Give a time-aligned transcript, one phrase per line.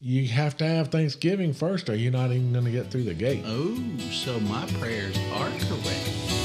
[0.00, 3.14] You have to have Thanksgiving first, or you're not even going to get through the
[3.14, 3.42] gate.
[3.44, 3.74] Oh,
[4.12, 6.37] so my prayers are correct.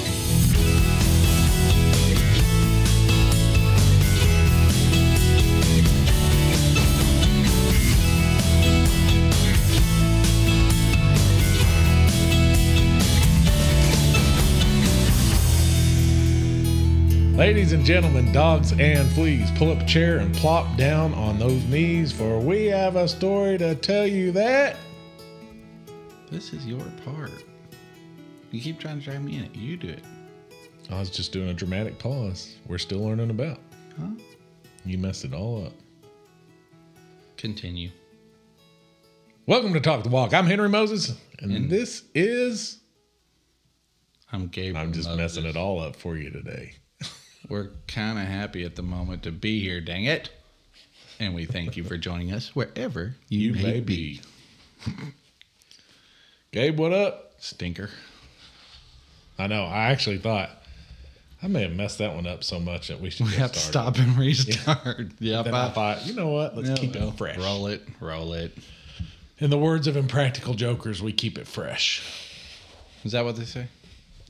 [17.34, 21.63] Ladies and gentlemen, dogs and fleas, pull up a chair and plop down on those
[21.65, 24.77] knees, for we have a story to tell you that.
[26.29, 27.32] This is your part.
[28.51, 29.55] You keep trying to drag me in it.
[29.55, 30.04] You do it.
[30.91, 32.55] I was just doing a dramatic pause.
[32.67, 33.57] We're still learning about.
[33.99, 34.09] Huh?
[34.85, 35.73] You messed it all up.
[37.38, 37.89] Continue.
[39.47, 40.35] Welcome to Talk the Walk.
[40.35, 42.79] I'm Henry Moses, and, And- this is.
[44.31, 44.77] I'm Gabriel.
[44.77, 45.35] I'm just Moses.
[45.38, 46.73] messing it all up for you today.
[47.49, 50.29] We're kind of happy at the moment to be here, dang it.
[51.20, 54.21] And we thank you for joining us wherever you, You may be.
[56.52, 57.33] Gabe, what up?
[57.39, 57.89] Stinker.
[59.38, 59.64] I know.
[59.64, 60.49] I actually thought
[61.41, 63.59] I may have messed that one up so much that we should We have to
[63.59, 65.11] stop and restart.
[65.19, 66.55] Yeah, Then I thought, you know what?
[66.55, 67.38] Let's keep it fresh.
[67.38, 68.58] Roll it, roll it.
[69.39, 72.02] In the words of Impractical Jokers, we keep it fresh.
[73.03, 73.67] Is that what they say?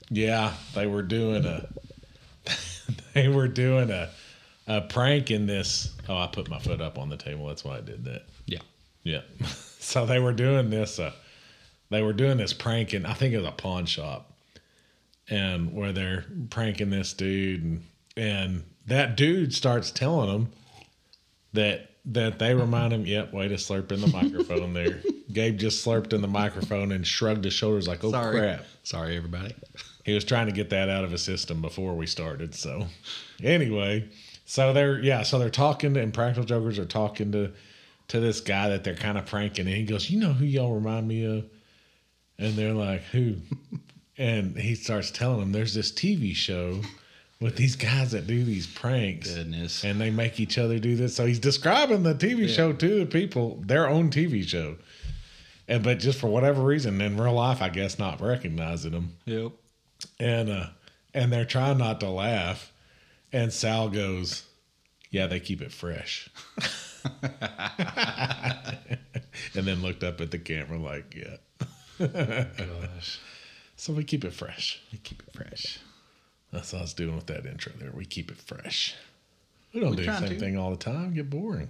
[0.09, 1.67] Yeah, they were doing a
[3.15, 4.09] they were doing a
[4.65, 5.93] a prank in this.
[6.07, 7.47] Oh, I put my foot up on the table.
[7.47, 8.23] That's why I did that.
[8.45, 8.61] Yeah.
[9.03, 9.21] Yeah.
[9.79, 11.11] so they were doing this uh
[11.89, 14.31] they were doing this prank in I think it was a pawn shop.
[15.29, 17.83] And where they're pranking this dude and
[18.15, 20.51] and that dude starts telling them
[21.53, 25.01] that that they remind him, yep, way to slurp in the microphone there.
[25.31, 28.39] Gabe just slurped in the microphone and shrugged his shoulders like, oh Sorry.
[28.39, 28.65] crap.
[28.83, 29.55] Sorry, everybody.
[30.03, 32.53] He was trying to get that out of his system before we started.
[32.55, 32.87] So,
[33.41, 34.09] anyway,
[34.45, 37.53] so they're yeah, so they're talking, to, Impractical Jokers are talking to
[38.09, 40.73] to this guy that they're kind of pranking, and he goes, "You know who y'all
[40.75, 41.45] remind me of?"
[42.37, 43.37] And they're like, "Who?"
[44.17, 46.81] and he starts telling them, "There's this TV show
[47.43, 49.83] with these guys that do these pranks." Goodness.
[49.83, 51.15] And they make each other do this.
[51.15, 54.77] So he's describing the TV show to the people, their own TV show.
[55.67, 59.51] And but just for whatever reason, in real life, I guess not recognizing them Yep.
[60.19, 60.65] and uh
[61.13, 62.71] and they're trying not to laugh
[63.31, 64.43] and sal goes
[65.11, 66.27] yeah they keep it fresh
[69.55, 71.37] and then looked up at the camera like yeah
[72.57, 73.19] Gosh.
[73.75, 75.79] so we keep it fresh We keep it fresh.
[76.53, 78.95] That's what i was doing with that intro there we keep it fresh
[79.73, 80.39] we don't We do the same to.
[80.39, 81.69] thing all the time get boring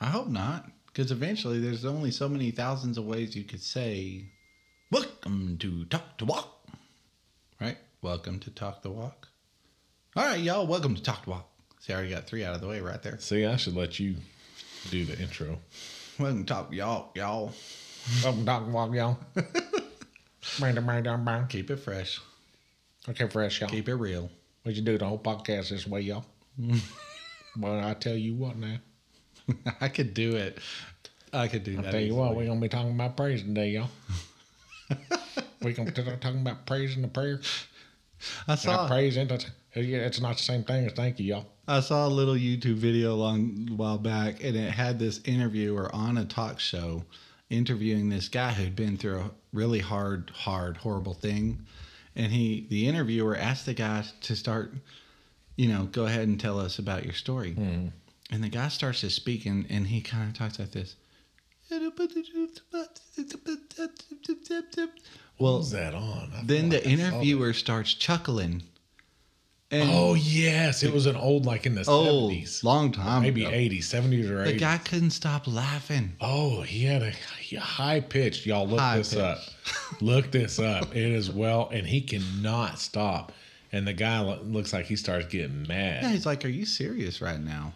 [0.00, 4.26] I hope not, because eventually there's only so many thousands of ways you could say,
[4.90, 6.66] "Welcome to Talk to Walk,"
[7.58, 7.78] right?
[8.02, 9.28] Welcome to Talk the Walk.
[10.14, 10.66] All right, y'all.
[10.66, 11.48] Welcome to Talk to Walk.
[11.80, 13.18] See, I already got three out of the way right there.
[13.18, 14.16] see i should let you
[14.90, 15.58] do the intro
[16.18, 17.52] Welcome to Talk y'all, y'all.
[18.22, 18.70] Welcome, Dr.
[18.70, 19.18] Walk, y'all.
[21.48, 22.20] Keep it fresh.
[23.12, 23.68] Fresh, y'all.
[23.68, 24.30] Keep it real.
[24.62, 26.24] What'd you do the whole podcast this way, y'all?
[27.58, 28.78] well, I tell you what now.
[29.80, 30.58] I could do it.
[31.32, 31.90] I could do I that.
[31.90, 33.90] tell you what, we're gonna be talking about praise today, y'all.
[35.60, 37.40] we're gonna be talking about praise and the prayer.
[38.48, 38.88] I saw.
[38.88, 39.30] praise and
[39.74, 41.46] it's not the same thing as thank you, y'all.
[41.66, 45.94] I saw a little YouTube video a long while back, and it had this interviewer
[45.94, 47.04] on a talk show
[47.50, 51.66] interviewing this guy who'd been through a really hard, hard, horrible thing.
[52.16, 54.72] And he, the interviewer, asked the guy to start,
[55.56, 57.52] you know, go ahead and tell us about your story.
[57.52, 57.88] Hmm.
[58.30, 60.96] And the guy starts to speak, and, and he kind of talks like this.
[65.38, 66.32] Well, that on?
[66.34, 68.62] I then the like I saw interviewer starts chuckling.
[69.74, 73.44] And Oh yes, it was an old like in the old, seventies, long time maybe
[73.44, 73.54] ago.
[73.54, 74.60] eighties, seventies or The eighties.
[74.60, 76.12] guy couldn't stop laughing.
[76.20, 77.12] Oh, he had a
[77.58, 78.46] high pitched.
[78.46, 79.18] Y'all look High this pitch.
[79.22, 79.38] up.
[80.00, 80.94] look this up.
[80.94, 83.32] It is well, and he cannot stop.
[83.72, 86.04] And the guy lo- looks like he starts getting mad.
[86.04, 87.72] Yeah, he's like, "Are you serious right now?"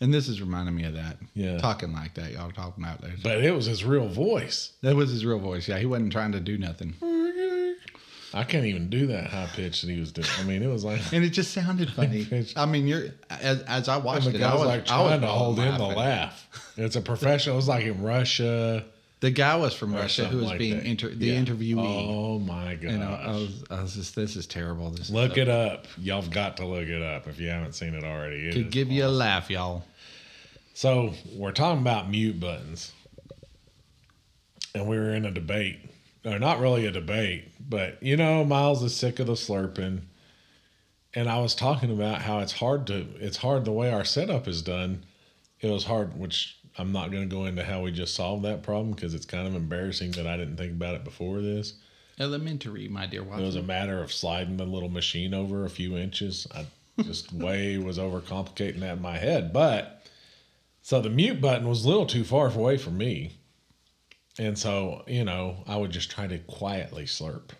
[0.00, 1.18] And this is reminding me of that.
[1.34, 1.58] Yeah.
[1.58, 2.32] talking like that.
[2.32, 3.14] Y'all talking out there.
[3.22, 4.72] But it was his real voice.
[4.82, 5.68] that was his real voice.
[5.68, 6.94] Yeah, he wasn't trying to do nothing,
[8.34, 10.26] I can't even do that high pitch that he was doing.
[10.38, 12.26] I mean, it was like and it just sounded funny.
[12.56, 15.20] I mean, you're as, as I watched it, I guy was like I was trying
[15.20, 16.48] to hold in the laugh.
[16.76, 17.54] It's a professional.
[17.54, 18.84] It was like in Russia.
[19.20, 21.40] The guy was from Russia who was like being inter- the Yeah.
[21.40, 21.78] interviewee.
[22.10, 22.90] Oh my god!
[22.92, 24.90] you know, I was, I was just, this is terrible.
[24.90, 25.86] This look is it up.
[25.96, 28.48] Y'all have got to look it up if you haven't seen it already.
[28.48, 29.84] It to is give you a laugh, y'all.
[30.74, 32.92] So we're talking about mute buttons,
[34.74, 35.78] and we were in a debate,
[36.24, 40.02] or not really a debate, but you know, Myles is sick of the slurping,
[41.14, 44.48] and I was talking about how it's hard to, it's hard the way our setup
[44.48, 45.04] is done.
[45.60, 48.62] It was hard, which I'm not going to go into how we just solved that
[48.62, 51.74] problem because it's kind of embarrassing that I didn't think about it before this.
[52.18, 53.42] Elementary, my dear Watson.
[53.42, 56.46] It was a matter of sliding the little machine over a few inches.
[56.54, 56.66] I
[57.02, 59.52] just way was overcomplicating that in my head.
[59.52, 60.04] But
[60.82, 63.32] so the mute button was a little too far away from me.
[64.38, 67.50] And so, you know, I would just try to quietly slurp.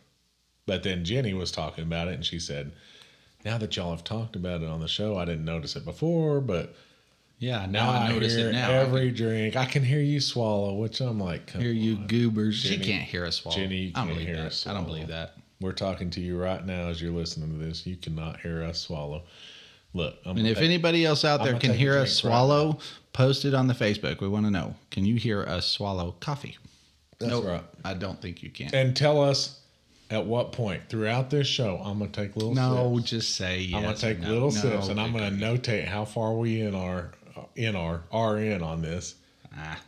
[0.67, 2.73] But then Jenny was talking about it and she said,
[3.44, 6.41] Now that y'all have talked about it on the show, I didn't notice it before,
[6.41, 6.75] but
[7.38, 8.71] Yeah, now I notice hear it now.
[8.71, 12.56] Every drink, I can hear you swallow, which I'm like, I hear you goobers.
[12.56, 13.56] she can't hear us swallow.
[13.59, 14.47] Jenny, you I don't believe hear that.
[14.47, 15.35] us I don't believe that.
[15.61, 17.87] We're talking to you right now as you're listening to this.
[17.87, 19.23] You cannot hear us swallow.
[19.94, 22.79] Look, I'm And if take- anybody else out there can hear us right swallow,
[23.12, 24.20] post it on the Facebook.
[24.20, 24.75] We want to know.
[24.91, 26.58] Can you hear us swallow coffee?
[27.20, 27.64] That's Nope, right.
[27.85, 28.75] I don't think you can.
[28.75, 29.61] and tell us
[30.11, 33.11] at what point throughout this show I'm gonna take little no, sips.
[33.11, 33.76] just say yes.
[33.76, 34.29] I'm gonna take no.
[34.32, 37.12] little No, sips, and I'm gonna notate how far we in are
[37.56, 39.14] in our are in on this,
[39.56, 39.81] Ah,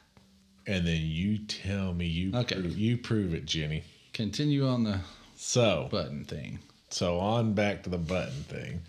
[0.69, 2.55] and then you tell me you Okay.
[2.55, 3.83] prove, you prove it, Jenny.
[4.13, 5.01] continue on the
[5.37, 6.61] So button thing.
[6.91, 8.83] so on back to the button thing.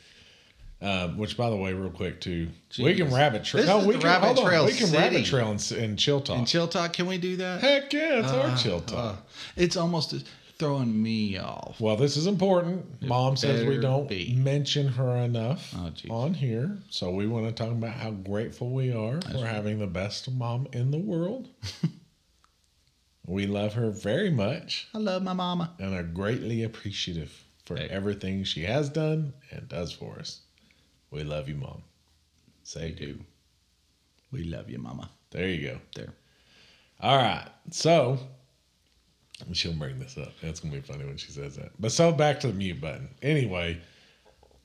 [0.80, 3.66] Um, which, by the way, real quick too, we can rabbit trail.
[3.66, 4.46] No, we can rabbit on.
[4.46, 6.38] trail We can rabbit trail in, in chill talk.
[6.38, 7.62] In chill talk, can we do that?
[7.62, 9.16] Heck yeah, it's our Ah, chill talk.
[9.18, 9.22] ah.
[9.56, 10.14] it's almost
[10.60, 11.80] throwing me off.
[11.82, 13.02] Well, this is important.
[13.02, 14.36] Mom says we don't be.
[14.38, 16.78] mention her enough Oh, on here.
[16.92, 20.68] So we want to talk about how grateful we are for having the best mom
[20.74, 21.48] in the world.
[23.26, 25.74] we love her very much I love my mama.
[25.80, 27.88] and are greatly appreciative for Hey.
[27.90, 30.42] everything she has done and does for us.
[31.12, 31.84] We love you, Mom.
[32.64, 33.20] Say We do.
[34.32, 35.10] We love you, mama.
[35.32, 35.78] There you go.
[35.96, 36.14] There.
[37.00, 37.48] All right.
[37.72, 38.20] So
[39.54, 40.34] she'll bring this up.
[40.42, 41.72] That's gonna be funny when she says that.
[41.80, 43.08] But so back to the mute button.
[43.22, 43.80] Anyway,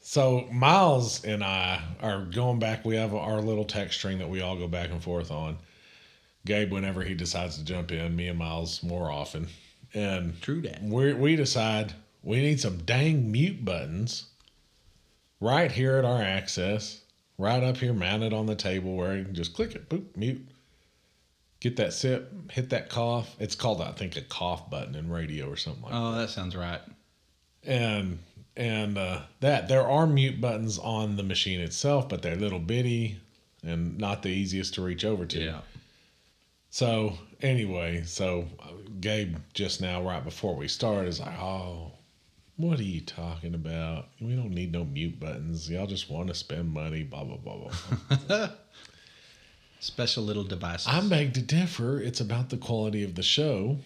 [0.01, 2.85] so Myles and I are going back.
[2.85, 5.59] We have our little text string that we all go back and forth on.
[6.45, 9.47] Gabe, whenever he decides to jump in, me and Myles more often.
[9.95, 10.83] And True that.
[10.83, 14.25] we we decide we need some dang mute buttons
[15.43, 17.03] right here at our access,
[17.37, 20.47] right up here mounted on the table where you can just click it, boop, mute.
[21.61, 23.37] Get that sip, hit that cough.
[23.39, 26.57] It's called, I think, a cough button in radio or something like Oh, that sounds
[26.57, 26.81] right.
[27.65, 28.19] and
[28.57, 33.19] and uh, that there are mute buttons on the machine itself, but they're little bitty
[33.65, 35.41] and not the easiest to reach over to.
[35.41, 35.61] Yeah.
[36.71, 41.93] So anyway, so uh, Gabe just now, right before we started, is like, "Oh,
[42.63, 44.07] what are you talking about?
[44.21, 45.69] We don't need no mute buttons.
[45.71, 47.69] Y'all just want to spend money." Blah blah blah
[48.29, 48.49] blah.
[49.81, 50.87] Special little devices.
[50.87, 52.01] I beg to differ.
[52.01, 53.79] It's about the quality of the show.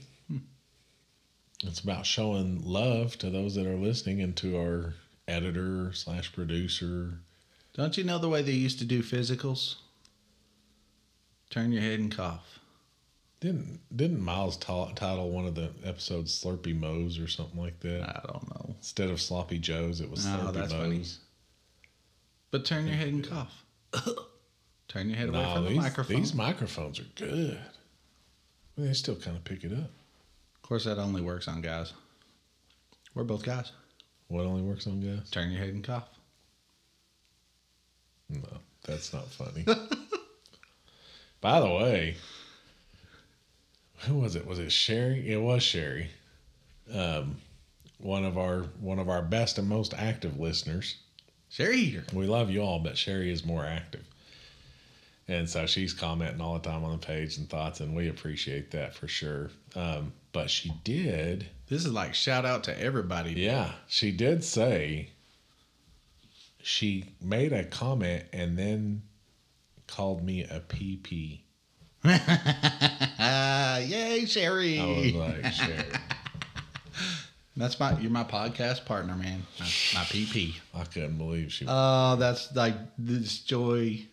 [1.64, 4.94] It's about showing love to those that are listening and to our
[5.26, 7.20] editor slash producer.
[7.72, 9.76] Don't you know the way they used to do physicals?
[11.48, 12.55] Turn your head and cough.
[13.40, 18.02] Didn't didn't Myles ta- title one of the episodes "Slurpy Moes" or something like that?
[18.02, 18.74] I don't know.
[18.78, 20.80] Instead of Sloppy Joes, it was No, Slurpy that's Moes.
[20.82, 21.04] funny.
[22.50, 23.64] But turn your head and cough.
[24.88, 26.16] turn your head away from the these, microphone.
[26.16, 27.58] these microphones are good.
[28.78, 29.90] They still kind of pick it up.
[29.90, 31.92] of course, that only works on guys.
[33.14, 33.72] We're both guys.
[34.28, 35.30] What only works on guys?
[35.30, 36.08] Turn your head and cough.
[38.28, 38.40] No,
[38.84, 39.64] that's not funny.
[41.40, 42.16] By the way,
[44.00, 44.46] who was it?
[44.46, 45.30] Was it Sherry?
[45.32, 46.08] It was Sherry.
[46.92, 47.36] Um,
[47.98, 50.96] one of our one of our best and most active listeners.
[51.48, 52.00] Sherry.
[52.12, 54.04] We love you all, but Sherry is more active.
[55.28, 58.70] And so she's commenting all the time on the page and thoughts, and we appreciate
[58.72, 59.50] that for sure.
[59.74, 63.32] Um, but she did, This is like shout out to everybody.
[63.32, 65.10] yeah, she did say
[66.62, 69.02] she made a comment and then
[69.88, 71.40] called me a PP.
[73.88, 74.78] Yay, Sherry.
[74.78, 75.84] I was like, Sherry,
[77.56, 79.42] That's my you're my podcast partner, man.
[79.58, 80.56] My, my PP.
[80.74, 81.64] I couldn't believe she.
[81.66, 84.06] Oh, that's like this joy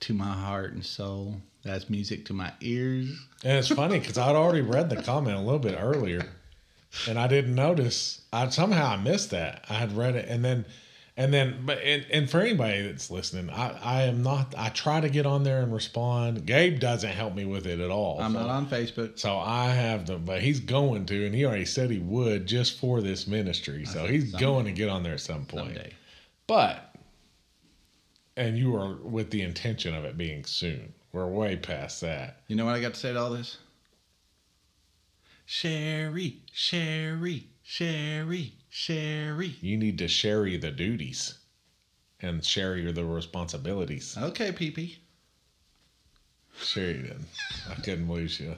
[0.00, 1.36] to my heart and soul.
[1.62, 3.10] That's music to my ears.
[3.44, 6.26] And it's funny because I'd already read the comment a little bit earlier,
[7.08, 8.22] and I didn't notice.
[8.32, 9.64] I somehow I missed that.
[9.68, 10.64] I had read it, and then,
[11.20, 14.54] and then, but and, and for anybody that's listening, I I am not.
[14.56, 16.46] I try to get on there and respond.
[16.46, 18.22] Gabe doesn't help me with it at all.
[18.22, 19.18] I'm so, not on Facebook.
[19.18, 22.78] So I have to, but he's going to, and he already said he would just
[22.78, 23.84] for this ministry.
[23.84, 24.40] So he's Someday.
[24.40, 25.74] going to get on there at some point.
[25.74, 25.92] Someday.
[26.46, 26.94] But,
[28.38, 30.94] and you are with the intention of it being soon.
[31.12, 32.40] We're way past that.
[32.48, 33.58] You know what I got to say to all this?
[35.44, 39.56] Sherry, Sherry, Sherry, Sherry.
[39.60, 41.34] You need to sherry the duties
[42.22, 44.16] and sherry the responsibilities.
[44.16, 44.96] Okay, PP.
[46.74, 47.26] He didn't.
[47.68, 48.54] I couldn't believe she.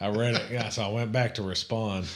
[0.00, 0.50] I read it.
[0.50, 2.06] Yeah, so I went back to respond,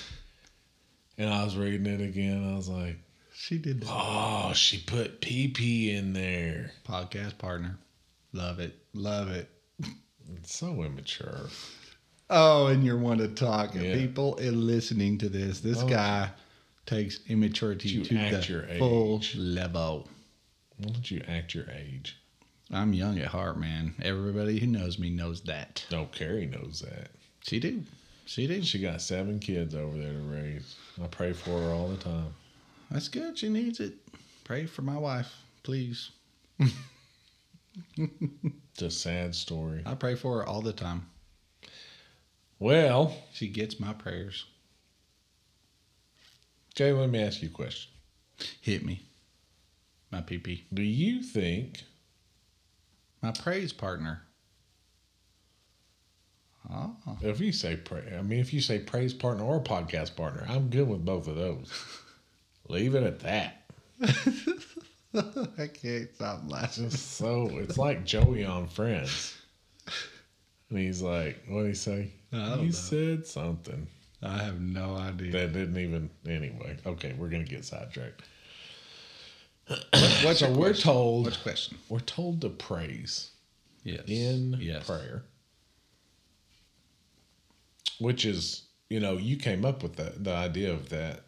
[1.18, 2.50] and I was reading it again.
[2.52, 2.96] I was like,
[3.34, 3.88] She did that.
[3.90, 7.76] "Oh, she put PP in there." Podcast partner.
[8.32, 8.74] Love it.
[8.94, 9.50] Love it.
[10.36, 11.48] It's so immature.
[12.30, 13.74] Oh, and you're one to talk.
[13.74, 13.94] Yeah.
[13.94, 15.88] People in listening to this, this Oh.
[15.88, 16.30] guy
[16.86, 19.36] takes immaturity to act the your full age.
[19.36, 20.08] level.
[20.78, 22.16] Why don't you act your age?
[22.72, 23.94] I'm young at heart, man.
[24.02, 25.84] Everybody who knows me knows that.
[25.90, 27.10] No, Carrie knows that.
[27.42, 27.82] She do.
[28.26, 28.62] She do.
[28.62, 30.74] She got seven kids over there to raise.
[31.02, 32.34] I pray for her all the time.
[32.90, 33.38] That's good.
[33.38, 33.94] She needs it.
[34.44, 36.10] Pray for my wife, please.
[37.96, 39.82] It's a sad story.
[39.84, 41.06] I pray for her all the time.
[42.58, 44.46] Well, She gets my prayers.
[46.74, 47.92] Jay, let me ask you a question.
[48.60, 49.02] Hit me.
[50.10, 50.62] My PP.
[50.72, 51.82] Do you think
[53.22, 54.22] My praise partner.
[56.70, 56.96] Oh.
[57.20, 60.70] if you say pray, I mean, if you say praise partner or podcast partner, I'm
[60.70, 61.70] good with both of those.
[62.68, 63.70] Leave it at that.
[65.58, 66.88] I can't stop laughing.
[66.88, 69.36] Just so it's like Joey on Friends,
[70.70, 72.12] and he's like, "What did he say?
[72.30, 72.70] He know.
[72.70, 73.86] said something
[74.24, 75.30] I have no idea.
[75.32, 78.22] that didn't even." Anyway, okay, we're gonna get sidetracked.
[80.22, 81.78] What's so we're told What's question?
[81.88, 83.30] we're told to praise
[83.82, 84.02] Yes.
[84.06, 84.86] in yes.
[84.86, 85.24] prayer,
[87.98, 91.20] which is you know you came up with the the idea of that.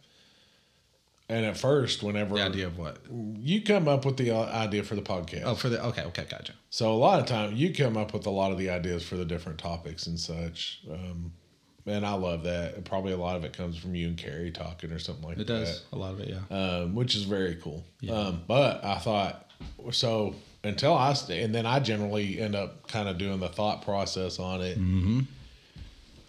[1.28, 2.98] And at first, whenever The idea of what?
[3.10, 6.24] you come up with the uh, idea for the podcast, Oh, for the okay, okay,
[6.30, 6.52] gotcha.
[6.70, 9.16] So a lot of time you come up with a lot of the ideas for
[9.16, 10.82] the different topics and such.
[10.88, 11.32] Um,
[11.86, 12.84] and I love that.
[12.84, 15.42] Probably a lot of it comes from you and Carrie talking or something like that.
[15.42, 16.56] It does a lot of it, yeah.
[16.56, 17.84] um, which is very cool.
[18.00, 18.14] Yeah.
[18.14, 19.50] Um, but I thought
[19.92, 24.38] so until I and then I generally end up kind of doing the thought process
[24.38, 25.20] on it, Mm-hmm.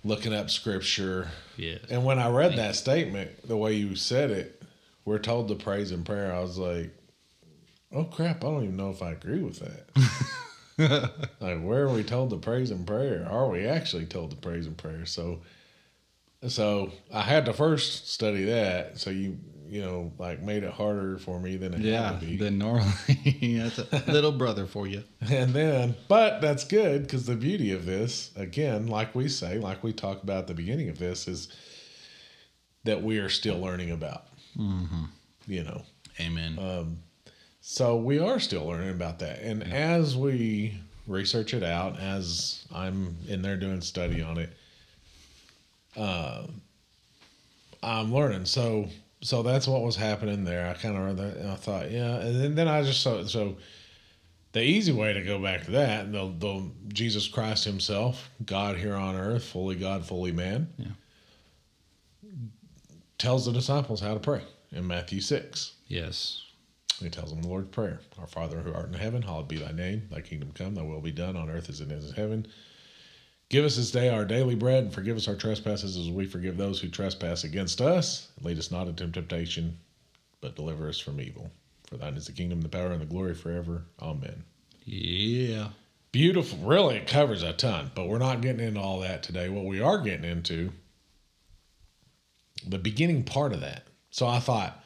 [0.03, 1.27] looking up scripture.
[1.57, 1.79] Yes.
[1.89, 4.61] And when I read that statement, the way you said it,
[5.05, 6.31] we're told to praise and prayer.
[6.33, 6.91] I was like,
[7.91, 9.87] oh crap, I don't even know if I agree with that.
[11.39, 13.27] like, where are we told to praise and prayer?
[13.29, 15.05] Are we actually told to praise and prayer?
[15.05, 15.41] So,
[16.47, 18.99] so I had to first study that.
[18.99, 22.25] So you, you know, like made it harder for me than it Yeah, had to
[22.25, 22.37] be.
[22.37, 22.91] then normally
[23.59, 25.03] that's a little brother for you.
[25.29, 29.83] And then, but that's good because the beauty of this, again, like we say, like
[29.83, 31.49] we talk about at the beginning of this, is
[32.83, 34.25] that we are still learning about.
[34.57, 35.03] Mm-hmm.
[35.47, 35.81] You know,
[36.21, 36.57] Amen.
[36.59, 36.97] um,
[37.69, 39.41] so we are still learning about that.
[39.41, 44.53] And as we research it out, as I'm in there doing study on it,
[45.97, 46.47] uh,
[47.83, 48.45] I'm learning.
[48.45, 48.87] So,
[49.19, 50.69] so that's what was happening there.
[50.69, 52.15] I kind of read that and I thought, yeah.
[52.21, 53.57] And then, then I just so so
[54.53, 58.95] the easy way to go back to that, the, the Jesus Christ Himself, God here
[58.95, 60.87] on earth, fully God, fully man, Yeah.
[63.17, 65.73] tells the disciples how to pray in Matthew six.
[65.89, 66.43] yes.
[66.99, 67.99] He tells them the Lord's Prayer.
[68.19, 70.07] Our Father who art in heaven, hallowed be thy name.
[70.09, 72.47] Thy kingdom come, thy will be done on earth as it is in heaven.
[73.49, 76.57] Give us this day our daily bread, and forgive us our trespasses as we forgive
[76.57, 78.29] those who trespass against us.
[78.41, 79.77] Lead us not into temptation,
[80.41, 81.49] but deliver us from evil.
[81.87, 83.85] For thine is the kingdom, the power, and the glory forever.
[84.01, 84.43] Amen.
[84.83, 85.69] Yeah.
[86.11, 86.57] Beautiful.
[86.59, 89.49] Really, it covers a ton, but we're not getting into all that today.
[89.49, 90.71] What we are getting into,
[92.65, 93.83] the beginning part of that.
[94.09, 94.83] So I thought,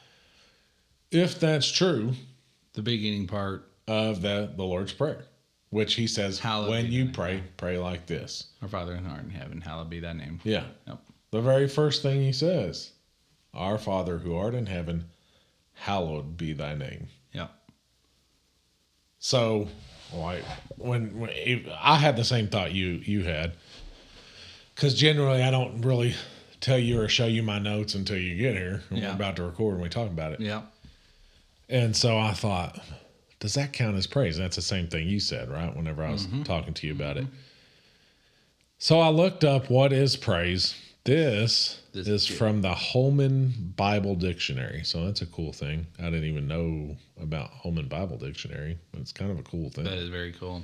[1.12, 2.12] if that's true,
[2.74, 5.24] The beginning part, of the, the Lord's Prayer,
[5.70, 8.46] which he says, Hallowed when you pray, pray like this.
[8.62, 10.40] our Father in art in heaven, hallowed be thy name.
[10.44, 10.64] Yeah.
[10.86, 10.98] Yep.
[11.32, 12.92] The very first thing he says,
[13.54, 15.06] Our Father who art in heaven,
[15.74, 17.08] hallowed be thy name.
[17.32, 17.50] Yep.
[19.18, 19.68] So,
[20.14, 20.42] like,
[20.76, 21.30] when, when
[21.80, 23.54] I had the same thought you you had,
[24.74, 26.14] because generally I don't really
[26.60, 28.82] tell you or show you my notes until you get here.
[28.90, 29.08] Yeah.
[29.08, 30.40] We're about to record and we talk about it.
[30.40, 30.64] Yep.
[31.72, 32.78] And so I thought,
[33.40, 34.36] does that count as praise?
[34.36, 35.74] That's the same thing you said, right?
[35.74, 36.42] Whenever I was Mm-hmm.
[36.42, 37.26] talking to you about it.
[38.78, 40.74] So I looked up what is praise.
[41.04, 42.36] This, This is good.
[42.36, 44.82] from the Holman Bible Dictionary.
[44.84, 45.86] So that's a cool thing.
[45.98, 48.78] I didn't even know about Holman Bible Dictionary.
[48.92, 49.84] but It's kind of a cool thing.
[49.84, 50.62] That is very cool.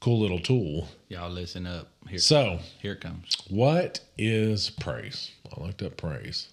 [0.00, 0.88] cool little tool.
[1.08, 1.88] Y'all listen up.
[2.08, 3.36] Here, So, here it comes.
[3.50, 5.32] what is praise?
[5.56, 6.48] I looked up praise.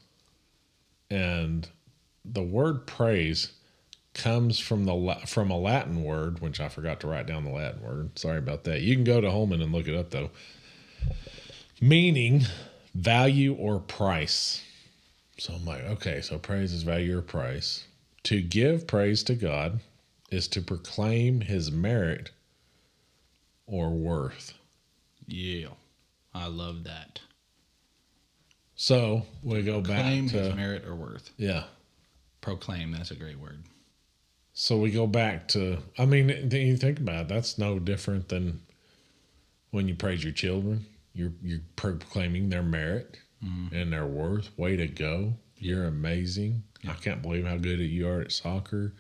[1.09, 1.67] And
[2.25, 3.53] the word praise
[4.13, 7.81] comes from the from a Latin word, which I forgot to write down the Latin
[7.81, 8.17] word.
[8.19, 8.81] Sorry about that.
[8.81, 10.29] You can go to Holman and look it up though.
[11.81, 12.43] Meaning
[12.95, 14.61] value or price.
[15.37, 17.85] So I'm like, okay, so praise is value or price.
[18.23, 19.79] To give praise to God
[20.31, 22.31] is to proclaim his merit
[23.65, 24.53] or worth.
[25.27, 25.69] Yeah.
[26.33, 27.19] I love that.
[28.75, 31.31] So we go Claim back his to merit or worth.
[31.37, 31.65] yeah.
[32.41, 32.91] Proclaim.
[32.91, 33.63] That's a great word.
[34.53, 35.79] So we go back to.
[35.97, 38.61] I mean, then you think about it, that's no different than
[39.71, 40.85] when you praise your children.
[41.13, 43.75] You're you're proclaiming their merit mm-hmm.
[43.75, 44.57] and their worth.
[44.57, 45.33] Way to go!
[45.57, 46.63] You're amazing.
[46.87, 48.93] I can't believe how good you are at soccer.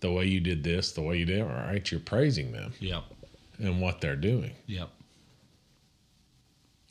[0.00, 1.40] The way you did this, the way you did.
[1.40, 3.02] All right, you're praising them Yep.
[3.58, 4.52] and what they're doing.
[4.66, 4.90] Yep.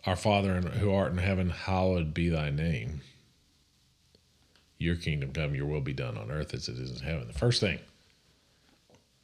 [0.05, 3.01] Our Father who art in heaven, hallowed be thy name.
[4.77, 7.27] Your kingdom come, your will be done on earth as it is in heaven.
[7.27, 7.79] The first thing.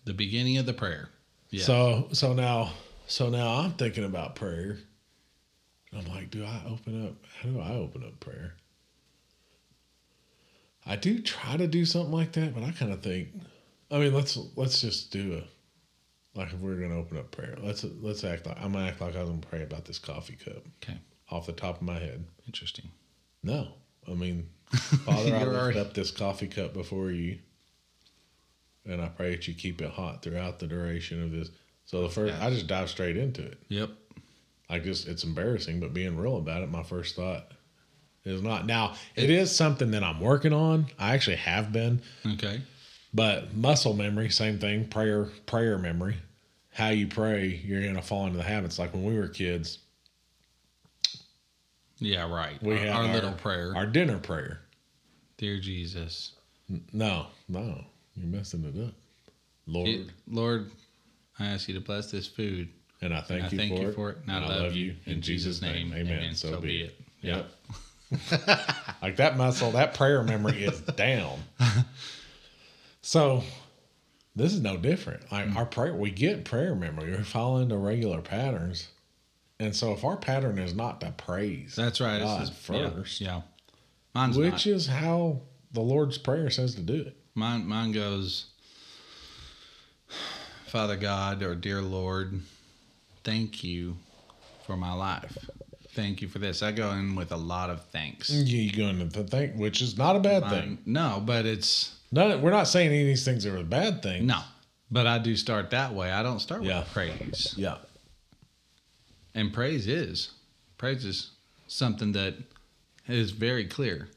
[0.05, 1.09] The beginning of the prayer.
[1.49, 1.63] Yeah.
[1.63, 2.71] So so now
[3.07, 4.77] so now I'm thinking about prayer.
[5.93, 7.15] I'm like, do I open up?
[7.41, 8.53] How do I open up prayer?
[10.85, 13.29] I do try to do something like that, but I kind of think,
[13.91, 17.83] I mean, let's let's just do a like if we're gonna open up prayer, let's
[17.83, 20.63] let's act like I'm gonna act like I was gonna pray about this coffee cup
[20.81, 20.97] okay.
[21.29, 22.25] off the top of my head.
[22.47, 22.89] Interesting.
[23.43, 23.73] No,
[24.07, 24.49] I mean,
[25.05, 27.39] Father, I lift already- up this coffee cup before you,
[28.85, 31.49] and I pray that you keep it hot throughout the duration of this.
[31.85, 33.57] So the first, I just dive straight into it.
[33.69, 33.89] Yep.
[34.69, 37.51] I just, it's embarrassing, but being real about it, my first thought
[38.23, 38.65] is not.
[38.65, 40.85] Now, it is something that I'm working on.
[40.97, 42.61] I actually have been, Okay.
[43.13, 44.87] but muscle memory, same thing.
[44.87, 46.15] Prayer, prayer memory.
[46.73, 48.79] How you pray, you're gonna fall into the habits.
[48.79, 49.79] Like when we were kids,
[52.01, 52.61] Yeah, right.
[52.63, 53.73] we our, had our little prayer.
[53.75, 54.59] our dinner prayer.
[55.37, 56.33] Dear Jesus.
[56.91, 57.83] No, no,
[58.15, 58.93] you're messing it up.
[59.67, 60.71] Lord, It- Lord,
[61.39, 62.69] I ask you to bless this food.
[63.01, 64.17] and I thank, I you, thank for you it, for it.
[64.27, 64.95] And I love you.
[65.05, 65.93] In Jesus' name.
[65.93, 66.35] Amen.
[66.35, 66.99] So, be it.
[67.21, 67.49] Yep.
[69.01, 71.39] Like that muscle, that prayer memory is down.
[73.01, 73.41] So
[74.35, 75.31] this is no different.
[75.31, 75.55] Like Mm.
[75.55, 77.11] our prayer, we get prayer memory.
[77.11, 78.89] We're following the regular patterns.
[79.61, 82.19] And so if our pattern is not to praise That's right.
[82.19, 83.41] God This is- first, Yeah.
[84.15, 84.65] Mine's which not.
[84.65, 87.15] is how the Lord's Prayer says to do it.
[87.35, 88.47] Mine, mine goes,
[90.67, 92.41] Father God or dear Lord,
[93.23, 93.97] thank you
[94.65, 95.37] for my life.
[95.93, 96.63] Thank you for this.
[96.63, 98.29] I go in with a lot of thanks.
[98.29, 100.69] Yeah, you go into the thing, which is not a bad thing.
[100.69, 104.01] Um, no, but it's None, we're not saying any of these things are a bad
[104.01, 104.25] thing.
[104.25, 104.41] no.
[104.93, 106.11] But I do start that way.
[106.11, 106.79] I don't start Yeah.
[106.79, 107.53] with praise.
[107.57, 107.77] Yeah.
[109.33, 110.31] And praise is
[110.77, 111.31] praise is
[111.67, 112.35] something that
[113.07, 114.09] is very clear.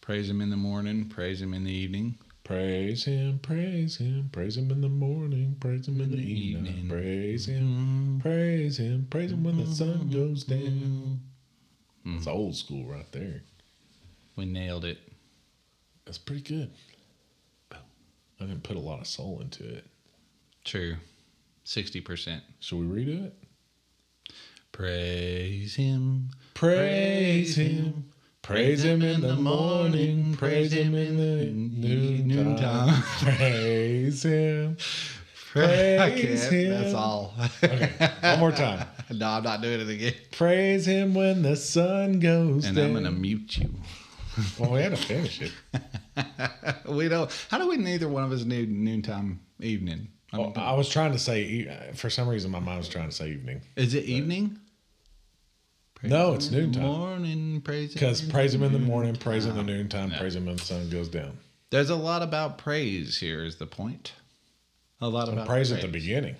[0.00, 2.18] Praise him in the morning, praise him in the evening.
[2.44, 6.66] Praise him, praise him, praise him in the morning, praise him in the, the evening.
[6.66, 6.88] evening.
[6.88, 10.12] Praise him, praise him, praise him when the sun mm-hmm.
[10.12, 11.20] goes down.
[12.06, 13.42] It's old school right there.
[14.36, 14.98] We nailed it.
[16.06, 16.70] That's pretty good.
[17.72, 19.84] I didn't put a lot of soul into it.
[20.64, 20.96] True.
[21.66, 22.40] 60%.
[22.60, 23.34] Should we redo it?
[24.78, 26.30] Praise him.
[26.54, 28.04] Praise him.
[28.42, 32.28] Praise him in the morning, praise him in the noontime.
[32.28, 33.02] noontime.
[33.18, 34.76] Praise him.
[35.52, 36.70] Praise him.
[36.70, 37.34] That's all.
[37.64, 38.86] Okay, one more time.
[39.10, 40.14] no, I'm not doing it again.
[40.30, 42.68] Praise him when the sun goes down.
[42.68, 42.84] And down.
[42.86, 43.74] I'm going to mute you.
[44.60, 45.52] Well, we had to finish it.
[46.88, 47.28] we don't.
[47.50, 50.06] How do we neither one of us knew noontime evening?
[50.32, 52.88] I mean, Well, I was trying to say, e- for some reason, my mind was
[52.88, 53.62] trying to say evening.
[53.74, 54.60] is it evening?
[56.00, 56.82] Praise No, it's in the noontime.
[56.82, 58.86] Morning, praise Because praise him in the noon.
[58.88, 60.18] morning, praise him in the noontime, no.
[60.18, 61.36] praise him when the sun goes down.
[61.70, 63.44] There's a lot about praise here.
[63.44, 64.12] Is the point?
[65.00, 66.36] A lot And about praise at the beginning.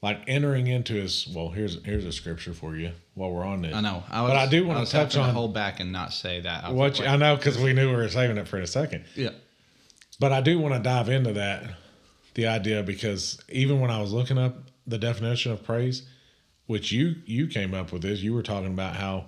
[0.00, 3.74] Like entering into his, well, here's here's a scripture for you while we're on it.
[3.74, 4.04] I know.
[4.08, 6.40] I was, But I do wanna was touch having on- hold back and not say
[6.40, 6.64] that.
[6.64, 8.66] I What you, like, I know because we knew we were saving it for a
[8.66, 9.04] second.
[9.16, 9.30] yeah.
[10.20, 11.62] But I do want to dive into that,
[12.34, 16.08] the idea, because even when I was looking up the definition of praise,
[16.68, 19.24] which you you came up with this, you were talking about how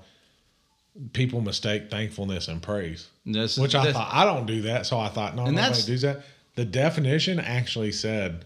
[1.13, 5.35] people mistake thankfulness and praise, which I thought I don't do that, so I thought
[5.35, 6.23] no, nobody does that.
[6.55, 8.45] The definition actually said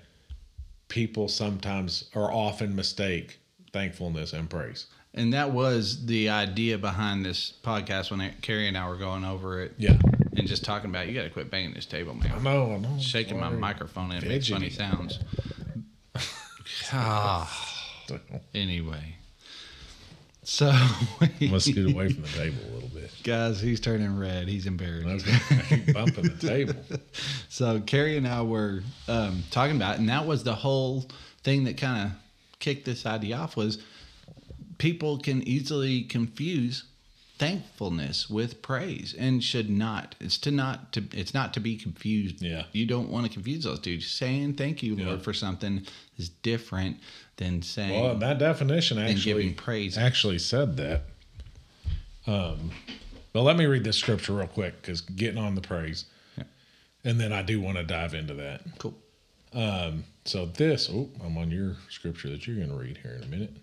[0.88, 3.40] people sometimes or often mistake
[3.72, 4.87] thankfulness and praise.
[5.12, 9.61] And that was the idea behind this podcast when Carrie and I were going over
[9.61, 9.98] it Yeah,
[10.37, 12.33] and just talking about you got to quit banging this table, man.
[12.33, 12.72] I know.
[12.74, 12.98] I know.
[13.00, 15.18] Shaking my microphone and makes funny sounds.
[16.92, 17.73] ah,
[18.54, 19.16] anyway.
[20.46, 20.70] So,
[21.40, 23.10] Let's scoot away from the table a little bit.
[23.22, 24.46] guys, he's turning red.
[24.46, 25.26] He's embarrassed.
[25.26, 26.74] I keep bumping the table.
[27.48, 31.06] So Carrie and I were um, talking about, and that was the whole
[31.44, 32.12] thing that kind of
[32.58, 33.78] kicked this idea off was
[34.78, 36.82] people can easily confuse
[37.38, 42.40] thankfulness with praise and should not it's to not to it's not to be confused
[42.40, 42.62] Yeah.
[42.72, 45.06] you don't want to confuse those two saying thank you Yeah.
[45.06, 45.84] lord for something
[46.16, 46.98] is different
[47.36, 49.98] than saying Well, that definition actually praise.
[49.98, 51.02] actually said that.
[52.26, 52.70] Um,
[53.32, 56.04] but let me read this scripture real quick because getting on the praise,
[56.38, 56.44] Yeah.
[57.04, 58.62] and then I do want to dive into that.
[58.78, 58.94] cool
[59.52, 63.22] Um, so this, oh, I'm on your scripture that you're going to read here in
[63.22, 63.54] a minute.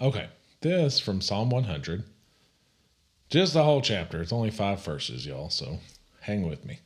[0.00, 0.28] Okay,
[0.60, 2.04] this from Psalm 100.
[3.30, 4.20] Just the whole chapter.
[4.20, 5.48] It's only five verses, y'all.
[5.48, 5.78] So
[6.20, 6.80] hang with me.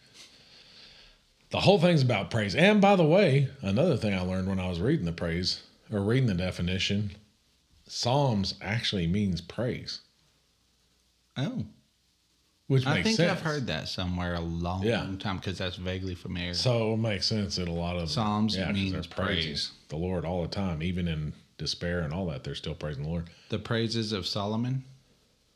[1.51, 2.55] The whole thing's about praise.
[2.55, 6.01] And by the way, another thing I learned when I was reading the praise or
[6.01, 7.13] reading the definition,
[7.87, 10.01] Psalms actually means praise,
[11.37, 11.65] oh
[12.69, 13.31] which i think sense.
[13.31, 15.07] i've heard that somewhere a long Yeah.
[15.21, 18.75] time because that's vaguely familiar So it makes sense that a lot of Psalms 'cause
[18.75, 19.71] means praise.
[19.89, 22.43] the Lord all the time, even in despair and all that.
[22.43, 23.31] They're still praising the Lord.
[23.51, 24.83] the praises of solomon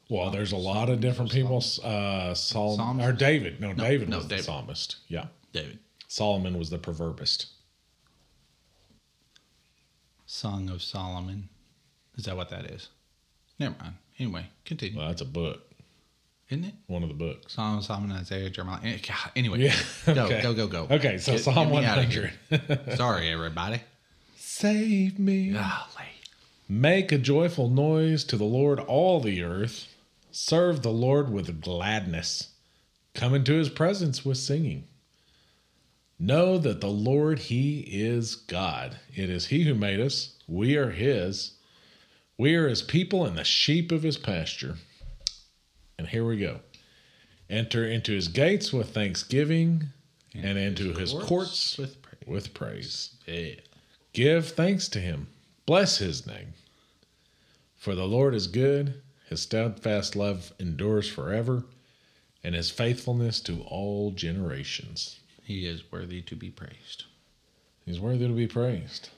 [0.08, 1.64] Well, there's a lot of different people.
[1.82, 3.60] Uh, Solomon or David?
[3.60, 4.44] No, David no, was the David.
[4.44, 4.96] psalmist.
[5.08, 7.46] Yeah, david Solomon was the proverbist.
[10.26, 11.48] song of solomon
[12.16, 12.88] is that what that is
[13.58, 15.62] never mind anyway continue Well, that's a book,
[16.50, 17.52] isn't it one of the books.
[17.54, 18.80] Song of Solomon, Isaiah, Jeremiah.
[18.84, 18.98] eh,
[19.36, 19.76] Anyway, Yeah.
[20.14, 20.42] go, okay.
[20.42, 20.86] go, go, go.
[20.90, 22.32] Okay, so Get- Psalm get me outta 100.
[22.50, 22.96] here.
[22.96, 23.80] Sorry, everybody.
[24.36, 25.50] Save me.
[25.52, 26.10] Golly.
[26.68, 29.86] Make a joyful noise to the Lord, all the earth.
[30.32, 32.48] Serve the Lord with gladness.
[33.14, 34.84] Come into his presence with singing.
[36.22, 38.98] Know that the Lord, he is God.
[39.14, 40.34] It is he who made us.
[40.46, 41.52] We are his.
[42.36, 44.76] We are his people and the sheep of his pasture.
[45.98, 46.60] And here we go.
[47.48, 49.88] Enter into his gates with thanksgiving
[50.34, 52.26] and, into his courts, with praise.
[52.26, 53.14] with praise.
[53.26, 53.54] Yeah.
[54.12, 55.28] Give thanks to him.
[55.64, 56.52] Bless his name.
[57.76, 61.64] For the Lord is good, his steadfast love endures forever,
[62.44, 65.19] and his faithfulness to all generations.
[65.50, 67.06] He is worthy to be praised.
[67.84, 69.08] He's worthy to be praised.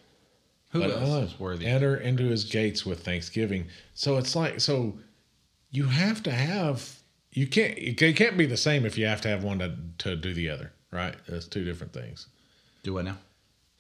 [0.71, 1.66] Who But, else is worthy?
[1.66, 3.66] Enter into his gates with thanksgiving.
[3.92, 4.95] So it's like so
[5.71, 7.01] you have to have
[7.33, 10.16] you can't it can't be the same if you have to have one to, to
[10.16, 11.14] do the other, right?
[11.29, 12.29] That's two different things.
[12.83, 13.16] Do I know?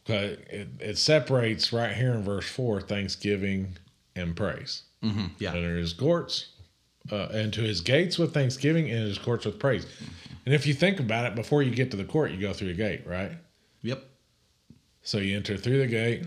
[0.04, 3.78] But it, it separates right here in verse four thanksgiving
[4.14, 4.82] and praise.
[5.02, 5.28] Mm-hmm.
[5.38, 5.54] Yeah.
[5.54, 6.48] Enter his courts,
[7.10, 9.86] uh, and to his gates with thanksgiving, and his courts with praise.
[10.44, 12.68] And if you think about it, before you get to the court, you go through
[12.68, 13.32] the gate, right?
[13.82, 14.04] Yep.
[15.02, 16.26] So you enter through the gate.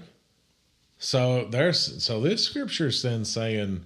[0.97, 3.83] So there's so this scripture's then saying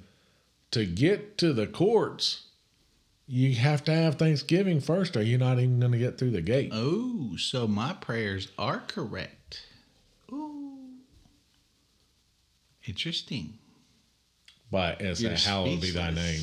[0.72, 2.46] to get to the courts,
[3.28, 6.42] you have to have thanksgiving first, or you're not even going to get through the
[6.42, 6.72] gate.
[6.74, 9.66] Oh, so my prayers are correct.
[10.32, 10.78] Ooh.
[12.86, 13.60] Interesting.
[14.72, 16.42] But it's You're a hallowed be thy name.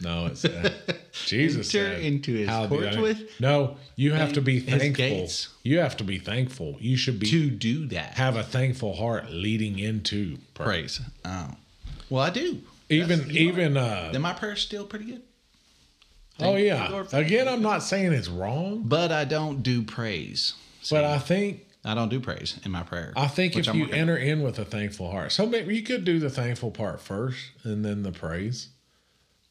[0.00, 0.70] No, it's uh,
[1.26, 5.28] Jesus Enter said, into his "Hallowed be courts with No, you have to be thankful.
[5.62, 6.76] You have to be thankful.
[6.80, 8.14] You should be To do that.
[8.14, 10.98] have a thankful heart leading into praise.
[10.98, 11.00] praise.
[11.24, 11.50] Oh.
[12.10, 12.60] Well, I do.
[12.88, 15.22] Even That's- know even uh Then my prayer's still pretty good.
[16.40, 16.86] oh yeah.
[16.86, 20.52] you, Lord, for- Again, I'm not saying it's wrong, But I don't do praise.
[20.90, 23.12] but I think I don't do praise in my prayer.
[23.16, 26.04] I think if I'm you enter in with a thankful heart, so maybe you could
[26.04, 28.68] do the thankful part first and then the praise.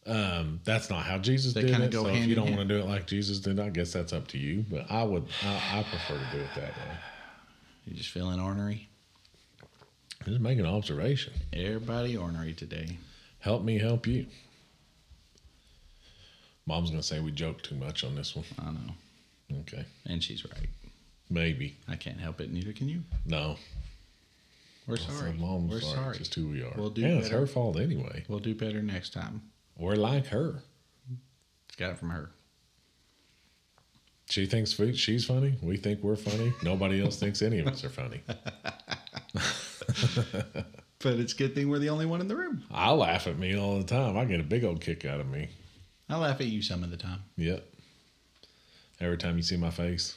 [0.07, 1.93] Um, that's not how Jesus They did it.
[1.93, 4.27] so if you don't want to do it like Jesus did, I guess that's up
[4.29, 4.63] to you.
[4.69, 6.95] But I would, I, I prefer to do it that way.
[7.85, 8.87] you just feeling ornery.
[10.25, 11.33] Just make an observation.
[11.53, 12.97] Everybody ornery today.
[13.39, 14.25] Help me help you.
[16.67, 18.45] Mom's gonna say we joke too much on this one.
[18.59, 19.59] I know.
[19.61, 20.67] Okay, And she's right.
[21.29, 22.51] maybe I can't help it.
[22.51, 23.01] Neither can you.
[23.25, 23.57] no.
[24.87, 25.33] We're sorry.
[25.33, 25.95] Mom's We're sorry.
[25.95, 26.09] sorry.
[26.09, 26.71] It's just who we are.
[26.75, 28.23] We'll do and it's her fault anyway.
[28.27, 29.41] We'll do better next time.
[29.77, 30.61] We're like her.
[31.67, 32.31] It's got it from her.
[34.29, 35.55] She thinks she's funny.
[35.61, 36.53] We think we're funny.
[36.63, 38.21] Nobody else thinks any of us are funny.
[40.99, 42.63] But it's a good thing we're the only one in the room.
[42.71, 44.17] I laugh at me all the time.
[44.17, 45.49] I get a big old kick out of me.
[46.09, 47.19] I laugh at you some of the time.
[47.38, 47.63] Yep.
[48.99, 50.15] Every time you see my face.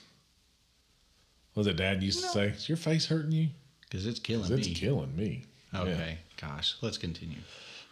[1.53, 2.47] What was it Dad used to say?
[2.47, 3.49] Is your face hurting you?
[3.83, 4.75] Because it's killing 'Cause it's me.
[4.75, 5.45] killing me.
[5.75, 5.81] Yeah.
[5.83, 6.19] okay.
[6.41, 6.77] Gosh.
[6.81, 7.39] Let's continue.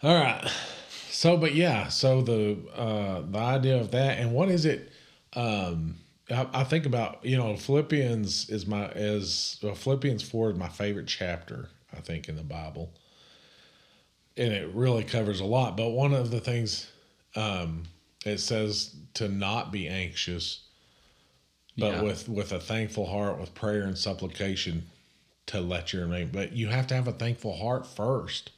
[0.02, 0.50] All right.
[1.16, 4.92] So, but yeah, so the uh the idea of that and what is it?
[5.32, 5.96] Um
[6.30, 10.68] I, I think about you know Philippians is my is well, Philippians four is my
[10.68, 12.92] favorite chapter I think in the Bible,
[14.36, 15.76] and it really covers a lot.
[15.76, 16.90] But one of the things
[17.34, 17.84] um
[18.26, 20.64] it says to not be anxious,
[21.78, 22.02] but Yeah.
[22.02, 24.90] with with a thankful heart, with prayer and supplication,
[25.46, 26.30] to let your name.
[26.32, 28.50] But you have to have a thankful heart first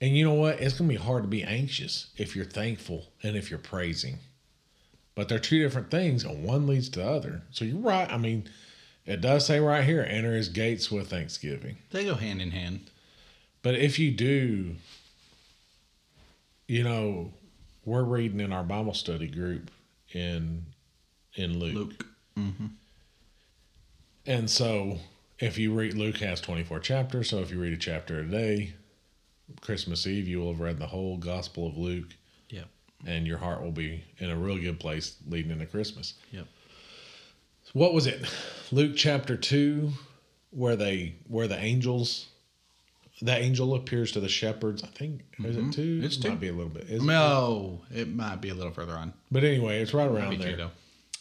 [0.00, 0.60] And you know what?
[0.60, 4.18] It's going to be hard to be anxious if you're thankful and if you're praising.
[5.14, 7.42] But they're two different things, and one leads to the other.
[7.50, 8.10] So you're right.
[8.10, 8.48] I mean,
[9.04, 11.78] it does say right here, enter his gates with thanksgiving.
[11.90, 12.90] They go hand in hand.
[13.62, 14.76] But if you do,
[16.68, 17.32] you know,
[17.84, 19.70] we're reading in our Bible study group
[20.12, 20.66] in
[21.34, 21.74] in Luke.
[21.74, 22.06] Luke.
[22.38, 22.66] Mm-hmm.
[24.26, 24.98] And so
[25.38, 28.74] if you read Luke has 24 chapters, so if you read a chapter a day,
[29.60, 32.14] Christmas Eve you will have read the whole Gospel of Luke
[32.50, 32.66] Yep.
[33.06, 36.14] and your heart will be in a real good place leading into Christmas.
[36.32, 36.46] Yep.
[37.72, 38.24] What was it?
[38.72, 39.90] Luke chapter 2
[40.50, 42.28] where they where the angels
[43.20, 44.82] the angel appears to the shepherds.
[44.84, 45.64] I think is it 2?
[45.82, 46.04] Mm-hmm.
[46.04, 46.28] It's it two.
[46.30, 46.84] might be a little bit.
[46.84, 47.06] Is it?
[47.06, 49.12] No, it might be a little further on.
[49.30, 50.56] But anyway, it's right around there.
[50.56, 50.68] two,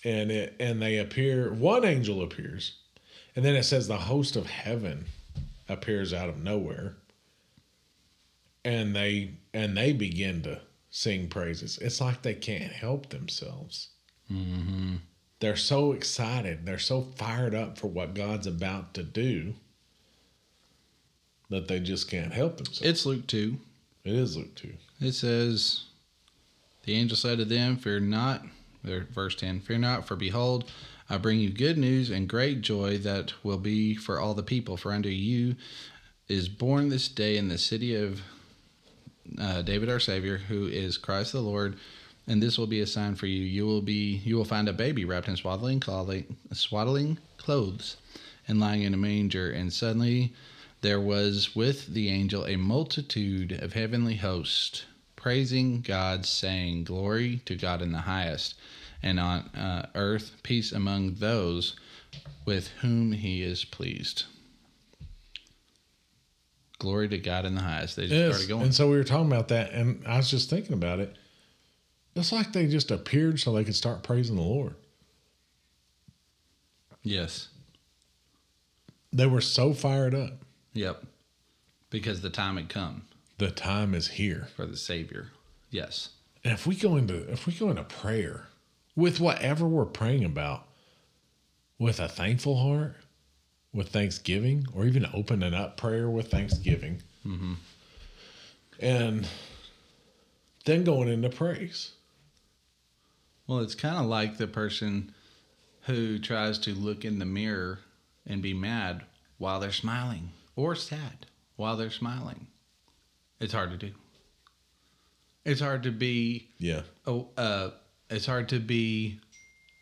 [0.09, 2.75] and it and they appear one angel appears
[3.35, 5.05] and then it says the host of heaven
[5.69, 6.95] appears out of nowhere
[8.67, 13.89] and they and they begin to sing praises it's like they can't help themselves
[14.31, 14.95] Mm-hmm.
[15.39, 19.53] they're so excited they're so fired up for what god's about to do
[21.49, 23.57] that they just can't help themselves It's Luke 2.
[24.03, 25.85] it is luke 2 It says,
[26.83, 28.43] The angel said to them, Fear not.
[28.83, 30.69] Verse 10 Fear not, for behold,
[31.09, 34.75] I bring you good news and great joy that will be for all the people.
[34.75, 35.55] For unto you
[36.27, 38.21] is born this day in the city of
[39.39, 41.77] uh, David our Savior, who is Christ the Lord.
[42.27, 43.41] And this will be a sign for you.
[43.41, 45.81] You will be you will find a baby wrapped in swaddling
[46.51, 47.97] swaddling clothes,
[48.47, 49.49] and lying in a manger.
[49.49, 50.33] And suddenly
[50.81, 54.83] there was with the angel a multitude of heavenly hosts,
[55.15, 58.55] praising God, saying, "Glory to God in the highest,
[59.01, 61.77] and on uh, earth peace among those
[62.43, 64.25] with whom He is pleased."
[66.79, 67.95] Glory to God in the highest.
[67.95, 68.29] They just Yes.
[68.35, 68.63] started going.
[68.65, 71.15] And so we were talking about that, and I was just thinking about it.
[72.15, 74.75] It's like they just appeared so they could start praising the Lord.
[77.03, 77.49] yes.
[79.13, 80.33] They were so fired up.
[80.73, 81.03] Yep.
[81.89, 83.03] Because the time had come
[83.37, 84.49] The time is here.
[84.55, 85.31] for the Savior.
[85.71, 86.09] Yes.
[86.43, 88.47] And if we go into if we go into prayer
[88.95, 90.67] with whatever we're praying about,
[91.79, 92.95] with a thankful heart,
[93.73, 97.01] with thanksgiving, or even opening up prayer with thanksgiving,
[98.79, 99.27] and
[100.65, 101.91] then going into praise.
[103.47, 105.13] Well, it's kind of like the person
[105.83, 107.79] who tries to look in the mirror
[108.25, 109.03] and be mad
[109.37, 112.47] while they're smiling or sad while they're smiling.
[113.39, 113.93] It's hard to do.
[115.45, 116.81] It's hard to be Yeah.
[117.05, 117.69] oh uh
[118.09, 119.19] it's hard to be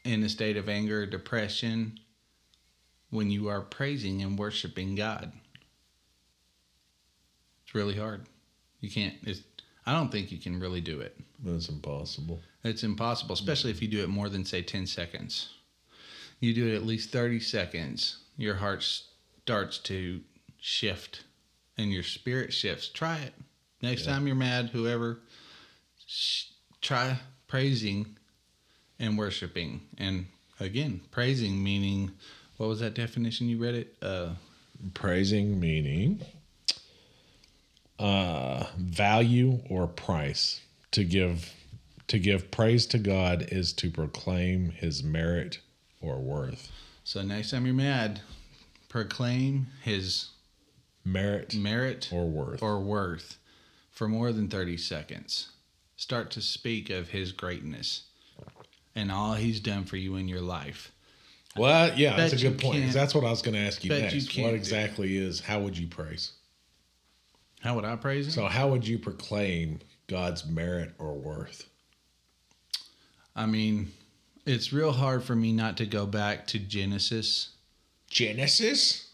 [0.03, 1.99] in a state of anger depression
[3.15, 5.31] when you are praising and worshiping God.
[7.63, 8.25] It's really hard.
[8.81, 9.41] You can't it's
[9.85, 11.15] I don't think you can really do it.
[11.43, 12.41] That's impossible.
[12.63, 15.49] It's impossible, especially if you do it more than say 10 seconds.
[16.39, 18.83] You do it at least 30 seconds, your heart
[19.43, 20.21] starts to
[20.59, 21.23] shift
[21.77, 22.87] and your spirit shifts.
[22.89, 23.33] Try it.
[23.81, 24.13] Next Yeah.
[24.13, 25.19] time you're mad, whoever,
[26.07, 26.45] sh-
[26.81, 28.17] try praising
[28.97, 29.81] and worshiping.
[29.97, 30.27] And
[30.59, 32.11] again, praising meaning,
[32.57, 33.95] what was that definition you read it?
[34.01, 34.29] Uh,
[34.93, 36.21] Praising meaning
[37.99, 40.61] uh value or price.
[40.91, 41.53] To give
[42.07, 45.59] to give praise to God is to proclaim his merit
[46.01, 46.71] or worth.
[47.03, 48.21] so next time you're mad,
[48.89, 50.29] proclaim his
[51.03, 52.61] Merit merit or worth.
[52.63, 53.37] or worth
[53.91, 55.49] for more than 30 seconds.
[55.97, 58.03] Start to speak of his greatness
[58.95, 60.91] and all he's done for you in your life.
[61.57, 62.91] Well, yeah, that's a good point.
[62.91, 64.29] That's what I was going to ask you bet you next.
[64.29, 66.33] can't What exactly is how would you praise?
[67.61, 68.31] How would I praise him?
[68.31, 71.67] So, how would you proclaim God's merit or worth?
[73.35, 73.91] I mean,
[74.45, 77.55] it's real hard for me not to go back to Genesis.
[78.09, 79.11] Genesis?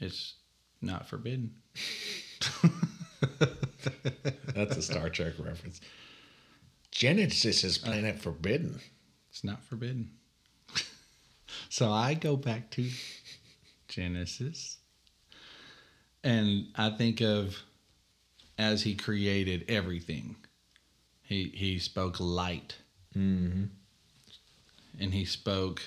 [0.00, 0.34] It's
[0.80, 1.54] not forbidden.
[4.54, 5.80] That's a Star Trek reference.
[6.90, 8.80] Genesis is uh, planet forbidden.
[9.30, 10.10] It's not forbidden.
[11.68, 12.88] So I go back to
[13.88, 14.76] Genesis.
[16.24, 17.62] And I think of
[18.58, 20.36] as he created everything.
[21.22, 22.76] He he spoke light.
[23.16, 23.64] Mm-hmm.
[25.00, 25.82] And he spoke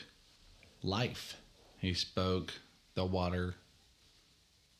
[0.83, 1.35] life.
[1.79, 2.53] He spoke
[2.93, 3.55] the water,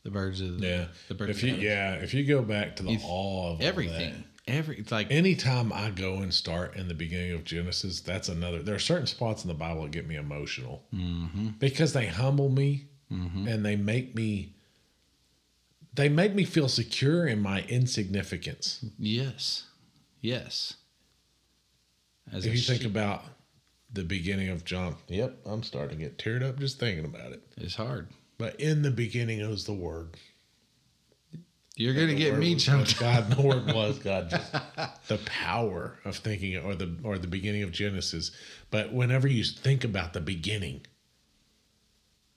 [0.04, 0.86] the birds of the, Yeah.
[1.10, 3.60] the birds If of you yeah, if you go back to the If- awe of
[3.60, 4.24] all everything.
[4.48, 8.62] Every it's like anytime I go and start in the beginning of Genesis, that's another.
[8.64, 12.50] There are certain spots in the Bible that get me emotional hmm because they humble
[12.50, 14.56] me hmm and they make me
[15.94, 18.84] they make me feel secure in my insignificance.
[18.98, 19.66] Yes.
[20.22, 20.76] Yes.
[22.32, 23.24] As If you think about
[23.92, 27.42] the beginning of John, yep, I'm starting to get teared up just thinking about it.
[27.58, 28.08] it's hard.
[28.38, 30.16] But in the beginning it was the Word.
[31.82, 33.00] You're gonna get me choked.
[33.00, 33.32] God.
[33.32, 34.30] The Word was God.
[34.30, 34.52] Just
[35.08, 38.30] the power of thinking, or the or the beginning of Genesis.
[38.70, 40.82] But whenever you think about the beginning,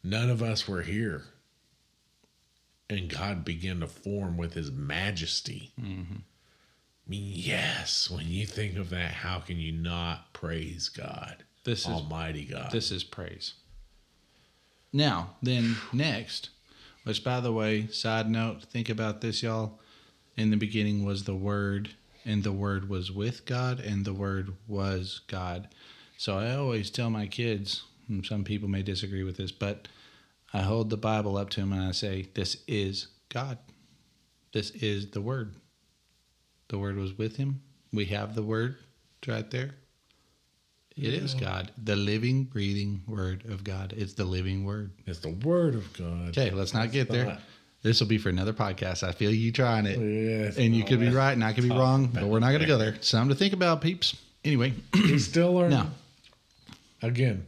[0.02, 1.24] none of us were here,
[2.88, 5.72] and God began to form with His majesty.
[5.78, 6.14] Mm-hmm.
[7.06, 8.10] I mean, yes.
[8.10, 12.70] When you think of that, how can you not praise God, This is Almighty God?
[12.72, 13.52] this is praise.
[14.90, 16.48] Now, then next,
[17.04, 19.78] which by the way, side note, think about this, y'all.
[20.36, 21.90] In the beginning was the Word,
[22.24, 25.68] and the Word was with God, and the Word was God.
[26.16, 29.86] So I always tell my kids, and some people may disagree with this, but
[30.52, 33.58] I hold the Bible up to them and I say, This is God.
[34.52, 35.56] This is the Word.
[36.68, 37.62] The Word was with him.
[37.92, 38.76] We have the Word
[39.26, 39.74] right there.
[40.96, 43.92] It is God, the living, breathing Word of God.
[43.96, 44.92] It's the living Word.
[45.06, 46.28] it's the Word of God.
[46.28, 47.38] Okay, let's not get there.
[47.82, 49.02] This will be for another podcast.
[49.02, 50.56] I feel you trying it.
[50.56, 52.66] And you could be right and I could be wrong, but we're not going to
[52.66, 52.96] go there.
[53.02, 54.16] Something to think about, peeps.
[54.44, 55.70] Anyway, He's still learning.
[55.70, 55.90] now
[57.02, 57.44] Again,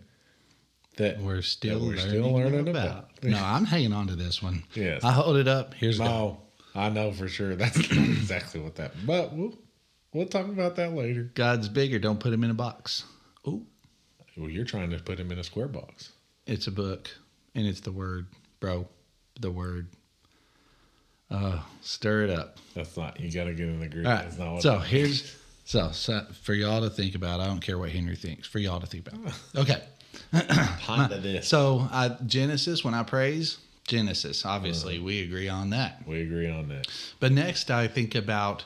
[0.97, 2.87] that we're still, we're learning, still learning about.
[2.87, 3.25] about.
[3.25, 4.65] No, I'm hanging on to this one.
[4.75, 5.05] Yes.
[5.05, 5.73] I hold it up.
[5.75, 5.99] Here's.
[6.01, 6.39] No,
[6.75, 7.55] I know for sure.
[7.55, 8.93] That's not exactly what that.
[9.07, 9.57] But we'll
[10.13, 11.31] we'll talk about that later.
[11.35, 11.99] God's bigger.
[11.99, 13.05] Don't put him in a box.
[13.47, 13.63] Oh,
[14.37, 16.11] Well, you're trying to put him in a square box.
[16.47, 17.09] it's a book
[17.55, 18.27] and it's the Word,
[18.61, 18.87] bro.
[19.41, 19.89] The Word.
[21.31, 22.59] Uh, stir it up.
[22.75, 23.19] That's not.
[23.19, 24.07] You got to get in the group.
[24.07, 24.23] All right.
[24.25, 27.41] That's not what So here's so, so for y'all to think about.
[27.41, 28.47] I don't care what Henry thinks.
[28.47, 29.33] For y'all to think about.
[29.57, 29.83] Okay.
[31.43, 36.03] So I Genesis when I praise Genesis, obviously we agree on that.
[36.07, 36.87] We agree on that.
[37.21, 38.65] But next I think about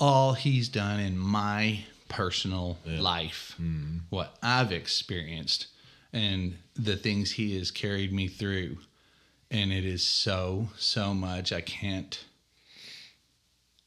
[0.00, 3.98] all he's done in my personal life, Mm-hmm.
[4.10, 5.66] what I've experienced,
[6.12, 8.78] and the things he has carried me through.
[9.50, 11.52] And it is so, so much.
[11.52, 12.24] I can't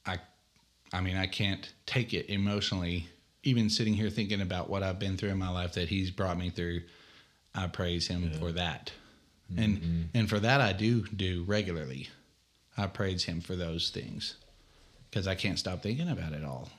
[0.06, 0.20] I
[0.94, 3.08] I mean, I can't take it emotionally.
[3.44, 6.38] Even sitting here thinking about what I've been through in my life that he's brought
[6.38, 6.82] me through,
[7.56, 8.92] I praise him for that.
[9.58, 12.10] And and for that I do do regularly.
[12.78, 14.36] I praise him for those things
[15.10, 16.70] because I can't stop thinking about it all.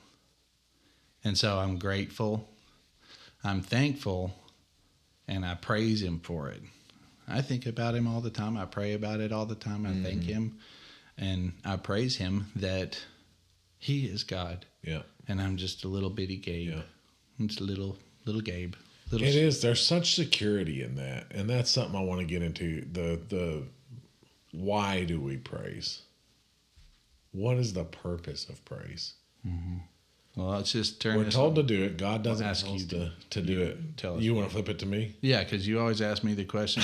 [1.23, 2.49] And so I'm grateful.
[3.43, 4.33] I'm thankful
[5.27, 6.61] and I praise him for it.
[7.27, 8.57] I think about him all the time.
[8.57, 9.85] I pray about it all the time.
[9.85, 10.31] I thank mm-hmm.
[10.31, 10.59] him
[11.17, 12.99] and I praise him that
[13.77, 15.03] he is God Yeah.
[15.27, 16.69] and I'm just a little bitty Gabe.
[16.69, 16.81] Yeah.
[17.39, 18.75] I'm just a little little Gabe.
[19.11, 19.61] Little It is.
[19.61, 22.85] There's such security in that, and that's something I want to get into.
[22.91, 23.63] The the
[24.51, 26.01] why do we praise?
[27.31, 29.13] What is the purpose of praise?
[29.45, 29.77] Mm-hmm.
[30.35, 31.97] Well, let's just turn We're told to do it.
[31.97, 33.97] God doesn't ask you to, to do it.
[33.97, 35.15] tell us you want to flip it to me?
[35.21, 36.83] Yeah, because you always ask me the question,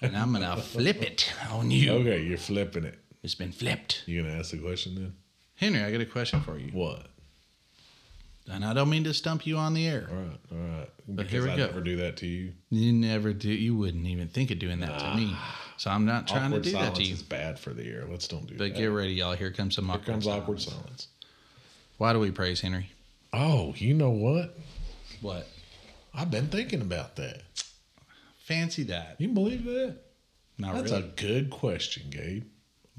[0.00, 1.90] and, and I'm gonna flip it on you.
[1.92, 2.98] Okay, you're flipping it.
[3.24, 4.04] It's been flipped.
[4.06, 5.14] You gonna ask the question then?
[5.56, 7.06] Henry, I got a question for you, What?
[8.50, 10.06] and I don't mean to stump you on the air.
[10.10, 10.88] All right, all right.
[11.16, 11.66] Because here we I go.
[11.66, 12.52] never do that to you.
[12.70, 13.50] You never do.
[13.50, 15.30] You wouldn't even think of doing that to me.
[15.32, 15.64] Ah.
[15.78, 17.12] So I'm not trying awkward to do that silence to you.
[17.14, 18.04] is bad for the air.
[18.10, 18.76] Let's don't do But that.
[18.78, 19.34] get ready, y'all.
[19.34, 21.08] Here comes some Here awkward comes awkward silence.
[21.98, 22.90] Why do we praise Henry?
[23.32, 24.56] Oh, you know what?
[25.20, 25.48] What?
[26.14, 27.42] I've been thinking about that.
[28.38, 29.16] Fancy that?
[29.18, 29.96] You believe that?
[30.58, 30.80] Not really.
[30.82, 31.04] That's really.
[31.04, 32.44] a good question, Gabe.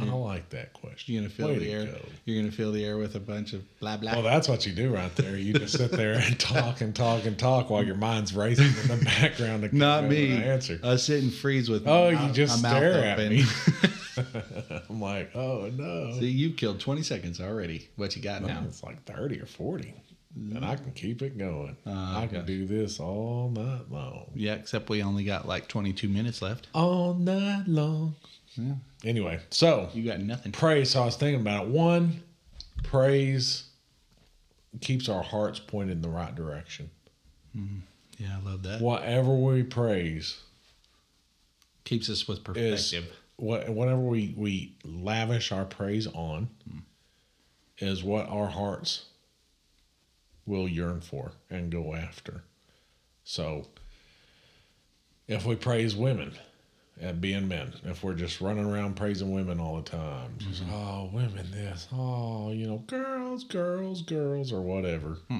[0.01, 1.13] I like that question.
[1.13, 1.85] You're gonna fill Way the to air.
[1.85, 1.97] go.
[2.25, 4.13] You're gonna fill the air with a bunch of blah blah.
[4.13, 5.35] Well, that's what you do right there.
[5.37, 8.99] You just sit there and talk and talk and talk while your mind's racing in
[8.99, 9.63] the background.
[9.69, 10.31] To not me.
[10.35, 10.79] an Answer.
[10.83, 11.87] I sit and freeze with.
[11.87, 13.29] Oh, my you just my mouth stare at open.
[13.35, 13.43] me.
[14.89, 16.13] I'm like, oh no.
[16.19, 17.89] See, you killed 20 seconds already.
[17.95, 18.63] What you got now?
[18.65, 19.93] It's like 30 or 40.
[20.35, 21.75] And I can keep it going.
[21.87, 22.47] Ah, I can gosh.
[22.47, 24.29] do this all night long.
[24.35, 26.67] Yeah, except we only got like 22 minutes left.
[26.73, 28.15] All night long.
[28.55, 28.73] Yeah.
[29.03, 30.51] Anyway, so You got nothing.
[30.51, 30.89] praise.
[30.91, 31.69] So I was thinking about it.
[31.69, 32.21] One,
[32.83, 33.63] praise
[34.81, 36.89] keeps our hearts pointed in the right direction.
[37.55, 37.79] Mm-hmm.
[38.17, 38.81] Yeah, I love that.
[38.81, 40.41] Whatever we praise
[41.85, 43.11] Keeps us with perspective.
[43.37, 46.81] what whatever we we lavish our praise on mm.
[47.79, 49.05] is what our hearts
[50.45, 52.43] will yearn for and go after.
[53.23, 53.67] So
[55.27, 56.33] if we praise women
[57.01, 60.73] at being men, if we're just running around praising women all the time, just mm-hmm.
[60.73, 65.17] oh women this, oh you know girls, girls, girls, or whatever.
[65.29, 65.39] Hmm.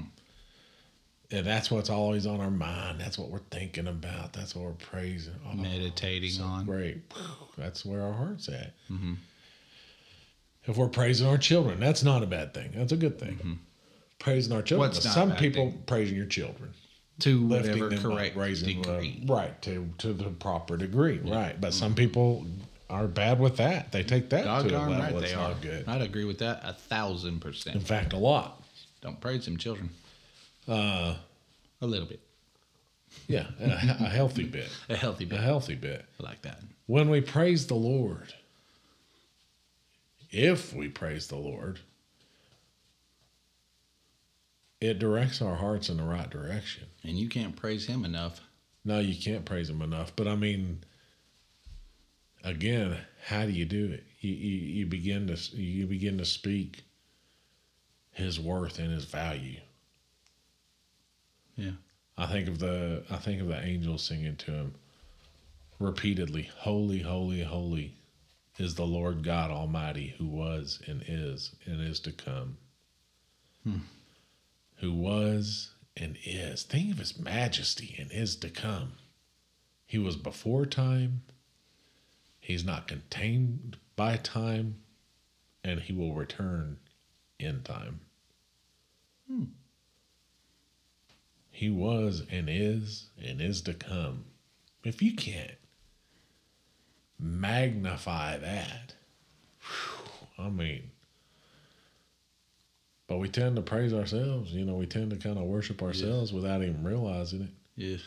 [1.31, 2.99] And that's what's always on our mind.
[2.99, 4.33] That's what we're thinking about.
[4.33, 5.35] That's what we're praising.
[5.47, 6.65] Oh, Meditating so on.
[6.65, 7.01] Great.
[7.55, 8.73] That's where our heart's at.
[8.89, 9.13] Mm-hmm.
[10.65, 12.71] If we're praising our children, that's not a bad thing.
[12.73, 13.35] That's a good thing.
[13.35, 13.53] Mm-hmm.
[14.17, 14.89] Praising our children.
[14.89, 14.95] Mm-hmm.
[14.95, 15.83] What's But not a some people thing?
[15.85, 16.73] praising your children.
[17.19, 19.01] To lifting whatever up, correct raising them up.
[19.01, 19.23] degree.
[19.27, 21.59] right to to the proper degree, right?
[21.59, 22.45] But some people
[22.89, 23.91] are bad with that.
[23.91, 25.55] They take that to a level right that's they not are.
[25.61, 25.87] good.
[25.87, 27.75] I'd agree with that a thousand percent.
[27.75, 28.63] In fact, a lot.
[29.01, 29.89] Don't praise them children.
[30.67, 31.15] Uh,
[31.81, 32.19] A little bit.
[33.27, 35.39] yeah, a, a healthy bit, A healthy bit.
[35.39, 36.05] a healthy bit.
[36.19, 36.59] I like that.
[36.87, 38.33] When we praise the Lord,
[40.31, 41.79] if we praise the Lord,
[44.81, 46.85] it directs our hearts in the right direction.
[47.03, 48.41] And you can't praise him enough.
[48.85, 50.15] No, you can't praise him enough.
[50.15, 50.79] But I mean,
[52.43, 54.03] again, how do you do it?
[54.21, 56.83] You, you, you begin to you begin to speak
[58.11, 59.59] his worth and his value.
[61.55, 61.71] Yeah.
[62.17, 64.75] I think of the I think of the angels singing to him
[65.79, 67.95] repeatedly, "Holy, holy, holy
[68.57, 72.57] is the Lord God Almighty, who was and is and is to come."
[73.63, 73.79] Hmm.
[74.79, 76.63] Who was and is.
[76.63, 78.93] Think of his majesty and is to come.
[79.85, 81.23] He was before time.
[82.39, 84.75] He's not contained by time,
[85.63, 86.77] and he will return
[87.39, 88.01] in time.
[89.27, 89.43] Hmm.
[91.51, 94.25] He was and is and is to come.
[94.83, 95.57] If you can't
[97.19, 98.93] magnify that,
[99.59, 100.91] whew, I mean,
[103.09, 104.51] but we tend to praise ourselves.
[104.53, 107.49] You know, we tend to kind of worship ourselves without even realizing it.
[107.75, 108.01] If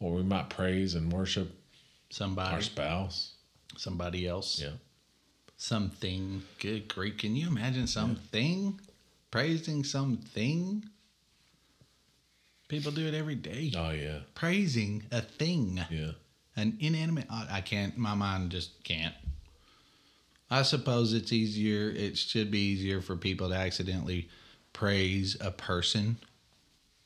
[0.00, 1.50] Or we might praise and worship
[2.10, 3.34] somebody, our spouse.
[3.76, 4.72] somebody else, Yeah.
[5.56, 6.42] something.
[6.58, 7.16] Good grief.
[7.18, 8.80] Can you imagine something?
[9.30, 10.84] Praising something?
[12.68, 13.70] People do it every day.
[13.76, 14.20] Oh, yeah.
[14.34, 15.84] Praising a thing.
[15.90, 16.12] Yeah.
[16.56, 17.26] An inanimate.
[17.30, 17.96] I can't.
[17.96, 19.14] My mind just can't.
[20.54, 21.90] I suppose it's easier.
[21.90, 24.28] It should be easier for people to accidentally
[24.72, 26.16] praise a person,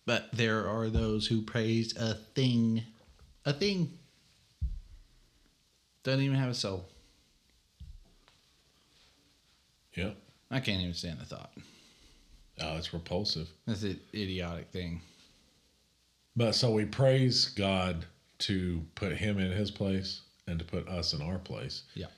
[0.05, 2.83] but there are those who praise a thing.
[3.47, 3.91] A thing
[6.03, 6.91] doesn't even have a soul.
[9.95, 10.15] Yep.
[10.51, 11.53] I can't even stand the thought.
[12.61, 13.49] Oh, it's repulsive.
[13.67, 15.01] That's an idiotic thing.
[16.37, 18.05] But so we praise God
[18.41, 21.85] to put him in his place and to put us in our place.
[21.95, 22.09] Yeah.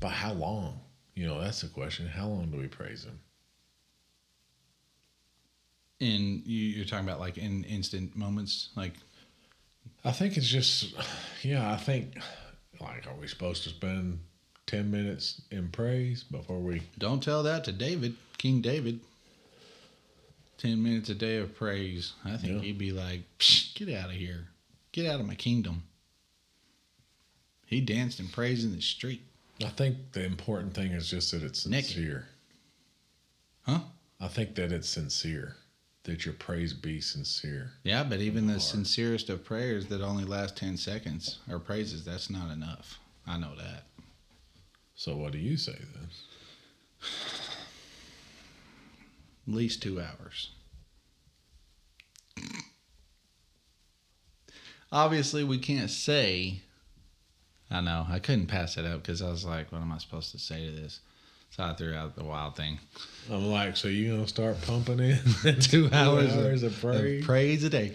[0.00, 0.80] But how long?
[1.14, 2.06] You know, that's the question.
[2.06, 3.18] How long do we praise him?
[6.00, 8.92] And you, you're talking about like in instant moments, like
[10.04, 10.94] I think it's just,
[11.42, 12.18] yeah, I think,
[12.80, 14.20] like, are we supposed to spend
[14.66, 19.00] 10 minutes in praise before we, Don't tell that to David, King David.
[20.58, 22.14] Ten minutes a day of praise.
[22.24, 22.60] I think Yeah.
[22.60, 24.48] he'd be like, Psh, "Get out of here,
[24.90, 25.82] get out of my kingdom."
[27.66, 29.20] He danced and praised in the street.
[29.64, 31.84] I think the important thing is just that it's Nick.
[31.86, 32.28] sincere.
[33.62, 33.80] Huh?
[34.20, 35.56] I think that it's sincere,
[36.04, 37.72] that your praise be sincere.
[37.82, 38.62] Yeah, but even the Hard.
[38.62, 42.98] sincerest of prayers that only last ten seconds or praises, that's not enough.
[43.26, 43.84] I know that.
[44.94, 46.08] So what do you say then?
[49.48, 50.50] At least two hours.
[54.92, 56.60] Obviously, we can't say.
[57.70, 58.06] I know.
[58.08, 60.66] I couldn't pass it up because I was like, what am I supposed to say
[60.66, 61.00] to this?
[61.50, 62.78] So I threw out the wild thing.
[63.30, 65.18] I'm like, so you gonna start pumping in
[65.60, 67.20] Two hours, hours of, of praise?
[67.20, 67.94] of praise a day.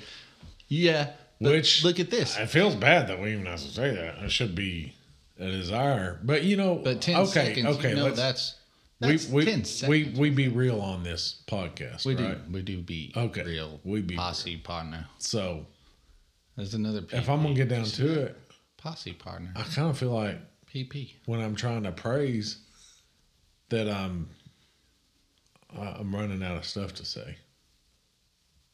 [0.68, 1.12] Yeah.
[1.40, 2.38] Which look at this.
[2.38, 4.20] It feels bad that we even have to say that.
[4.24, 4.94] It should be
[5.40, 7.78] a desire, but you know, But ten okay, seconds.
[7.78, 8.56] okay, you know, let's, that's
[9.02, 10.20] we that's we, we seconds.
[10.20, 12.46] we be real on this podcast, We right?
[12.46, 12.54] do.
[12.54, 13.44] We do be Okay.
[13.44, 13.80] real.
[13.84, 15.08] We be posse partner.
[15.18, 15.66] So
[16.56, 17.02] There's another.
[17.02, 17.20] Piece.
[17.20, 18.38] If I'm gonna get down to it,
[18.82, 19.52] posse partner.
[19.56, 20.40] I kind of feel like
[20.74, 21.14] PP.
[21.26, 22.58] when I'm trying to praise
[23.70, 24.30] that I'm
[25.78, 27.38] I'm running out of stuff to say.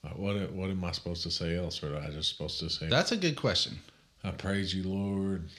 [0.04, 2.70] Uh, What what am I supposed to say else, or am I just supposed to
[2.70, 2.88] say?
[2.88, 3.80] That's a good question.
[4.24, 5.50] I praise you, Lord.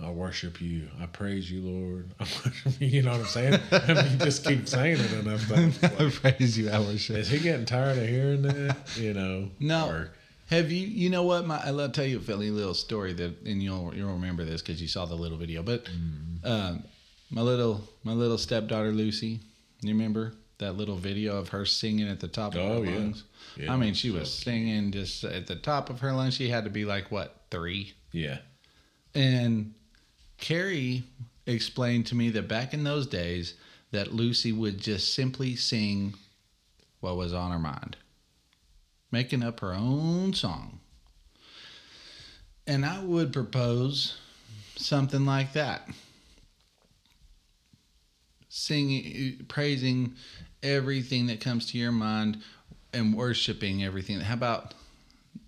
[0.00, 0.88] I worship you.
[1.00, 2.10] I praise you, Lord.
[2.18, 2.86] I worship you.
[2.88, 3.60] You know what I'm saying?
[3.72, 5.80] I mean, you just keep saying it enough times.
[5.82, 7.16] Like, I praise you, I worship.
[7.16, 8.76] is he getting tired of hearing that?
[8.96, 9.50] You know?
[9.60, 9.88] No.
[9.88, 10.10] Or-
[10.50, 10.86] Have you?
[10.86, 11.46] You know what?
[11.46, 14.80] My I'll tell you a funny little story that, and you'll you'll remember this because
[14.80, 15.62] you saw the little video.
[15.62, 16.46] But Mm-hmm.
[16.46, 16.84] um,
[17.30, 19.40] my little my little stepdaughter Lucy,
[19.80, 22.96] you remember that little video of her singing at the top of Oh, her yeah.
[22.98, 23.24] lungs?
[23.56, 26.34] Yeah, I mean, she so was singing just at the top of her lungs.
[26.34, 27.94] She had to be like what three?
[28.12, 28.38] yeah.
[29.14, 29.74] And
[30.38, 31.04] Carrie
[31.46, 33.54] explained to me that back in those days,
[33.92, 36.14] that Lucy would just simply sing
[37.00, 37.96] what was on her mind,
[39.14, 40.80] making up her own song.
[42.66, 44.18] And I would propose
[44.76, 45.88] something like that.
[48.48, 50.14] singing, praising
[50.62, 52.40] everything that comes to your mind,
[52.92, 54.20] and worshiping everything.
[54.20, 54.74] How about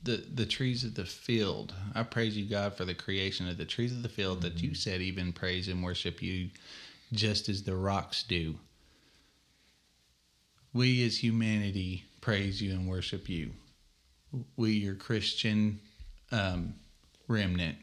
[0.03, 1.73] the the trees of the field?
[1.95, 4.71] I praise you, God, for the creation of the trees of the field that you
[4.71, 4.75] mm-hmm.
[4.75, 6.51] said even praise and worship you,
[7.13, 8.57] just as the rocks do.
[10.73, 13.53] We as humanity praise you and worship you.
[14.57, 15.79] We, your Christian
[16.33, 16.75] um,
[17.29, 17.77] remnant,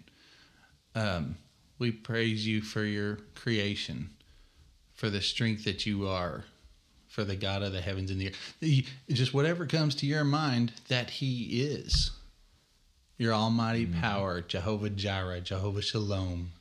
[0.96, 1.38] um,
[1.80, 4.10] we praise you for your creation,
[4.96, 6.44] for the strength that you are,
[7.08, 8.86] for the God of the heavens and the earth.
[9.08, 12.12] Just whatever comes to your mind that He is.
[13.18, 16.52] Your almighty power, Jehovah Jireh, Jehovah Shalom.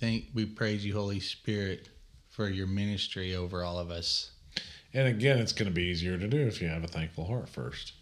[0.00, 1.90] Thank we praise you, Holy Spirit,
[2.30, 4.30] for your ministry over all of us.
[4.94, 7.48] And again, it's going to be easier to do if you have a thankful heart
[7.48, 7.92] first.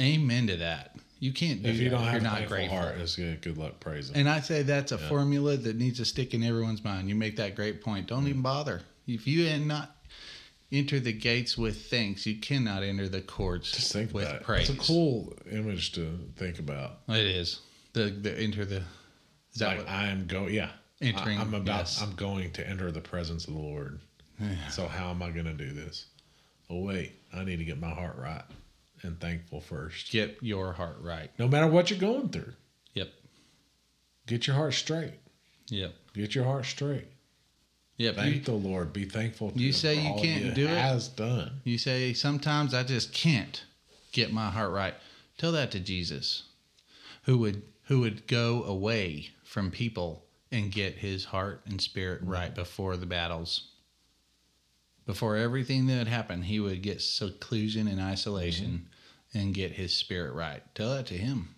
[0.00, 0.96] Amen to that.
[1.18, 1.96] You can't do If you that.
[1.96, 2.78] don't have You're a thankful grateful.
[2.78, 4.16] heart, it's good, good luck praising.
[4.16, 7.08] And I say that's a formula that needs to stick in everyone's mind.
[7.08, 8.06] You make that great point.
[8.06, 8.28] Don't mm.
[8.28, 8.82] even bother.
[9.06, 9.96] If you had not
[10.70, 14.68] enter the gates with thanks, you cannot enter the courts Just think with praise.
[14.68, 16.98] It's a cool image to think about.
[17.08, 17.60] It is
[17.92, 18.82] the the enter the.
[19.52, 20.70] Is that Like I am going, yeah.
[21.00, 21.66] Entering, I, am about.
[21.66, 22.02] yes.
[22.02, 24.00] I'm going to enter the presence of the Lord.
[24.70, 26.06] So how am I going to do this?
[26.68, 28.42] Oh wait, I need to get my heart right
[29.02, 30.10] and thankful first.
[30.10, 31.30] get your heart right.
[31.38, 32.52] No matter what you're going through,
[32.94, 33.12] Yep.
[34.26, 35.14] get your heart straight.
[35.68, 35.94] Yep.
[36.14, 37.06] Get your heart straight.
[37.98, 38.16] Yep.
[38.16, 38.92] Thank You, the Lord.
[38.92, 39.52] Be thankful.
[39.52, 40.76] To You say you can't do it?
[40.76, 41.60] Has done.
[41.64, 43.64] you say sometimes I just can't
[44.12, 44.94] get my heart right.
[45.38, 46.44] Tell that to Jesus,
[47.22, 52.54] who would who would go away from people and get his heart and spirit right
[52.54, 53.68] before the battles.
[55.06, 58.88] Before everything that happened, he would get seclusion and isolation
[59.32, 60.62] and get his spirit right.
[60.74, 61.54] Tell that to him.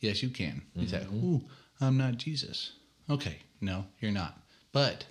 [0.00, 0.62] Yes, you can.
[0.74, 1.26] He's like, mm-hmm.
[1.26, 1.42] Ooh,
[1.80, 2.72] I'm not Jesus.
[3.10, 4.40] Okay, no, you're not.
[4.70, 5.04] But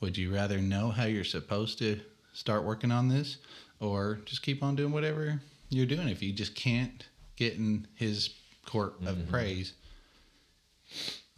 [0.00, 2.00] would you rather know how you're supposed to
[2.34, 3.38] start working on this
[3.80, 5.40] or just keep on doing whatever
[5.70, 8.34] you're doing if you just can't get in his
[8.66, 9.30] court of mm-hmm.
[9.30, 9.72] praise?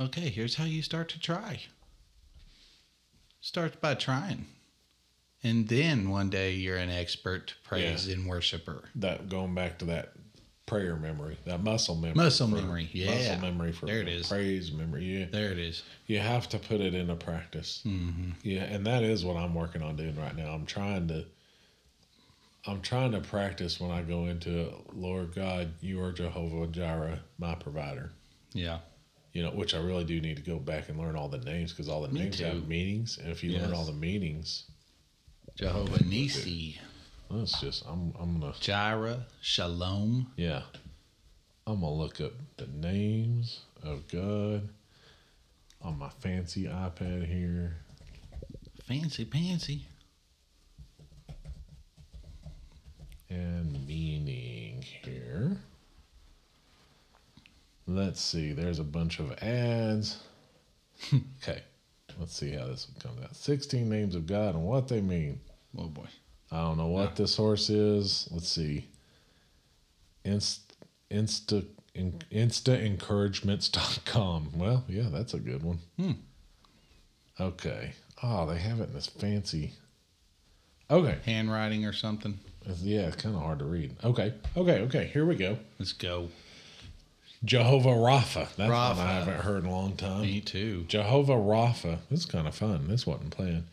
[0.00, 1.60] Okay, here's how you start to try.
[3.40, 4.46] Start by trying.
[5.44, 8.84] And then one day you're an expert praise and worshiper.
[8.94, 10.12] That going back to that
[10.66, 13.10] prayer memory, that muscle memory, Muscle for- memory, yeah.
[13.10, 14.28] muscle memory for There it is.
[14.28, 15.04] praise memory.
[15.04, 15.82] Yeah, There it is.
[16.06, 17.82] you have to put it into practice.
[17.84, 18.30] Mm-hmm.
[18.44, 20.52] Yeah, and that is what I'm working on doing right now.
[20.52, 21.24] I'm trying to,
[22.66, 27.56] I'm trying to practice when I go into Lord God, you are Jehovah Jireh, my
[27.56, 28.12] provider.
[28.54, 28.78] Yeah.
[29.32, 31.72] You know, which I really do need to go back and learn all the names
[31.72, 32.44] because all the Me names too.
[32.44, 34.64] have meanings, and if you learn all the meanings,
[35.54, 36.80] Jehovah Nisi,
[37.30, 40.32] that's just I'm I'm gonna Jireh, Shalom.
[40.36, 40.62] Yeah.
[41.66, 44.68] I'm to look up the names of God
[45.80, 47.76] on my fancy iPad here.
[48.84, 49.82] Fancy pantsy.
[53.30, 55.58] And meaning here.
[57.86, 58.52] Let's see.
[58.52, 60.18] There's a bunch of ads.
[61.42, 61.62] okay.
[62.18, 63.34] Let's see how this one comes out.
[63.36, 65.40] 16 names of God and what they mean.
[65.76, 66.06] Oh boy.
[66.50, 68.28] I don't know what this horse is.
[68.30, 68.86] Let's see.
[70.24, 70.76] Inst,
[71.10, 74.50] insta, in, instaencouragements.com.
[74.56, 75.78] Well, yeah, that's a good one.
[75.98, 76.12] Hmm.
[77.40, 77.92] Okay.
[78.22, 79.72] Oh, they have it in this fancy.
[80.90, 81.18] Okay.
[81.24, 82.38] Handwriting or something.
[82.62, 83.96] It's- Yeah, it's kind of hard to read.
[84.04, 84.34] Okay.
[84.56, 84.80] Okay.
[84.82, 85.06] Okay.
[85.06, 85.58] Here we go.
[85.78, 86.28] Let's go.
[87.44, 88.48] Jehovah Rapha.
[88.56, 88.70] That's one
[89.06, 90.22] I haven't heard in a long time.
[90.22, 90.84] Me too.
[90.88, 91.98] Jehovah Rapha.
[92.08, 92.86] This is kind of fun.
[92.88, 93.64] This wasn't planned.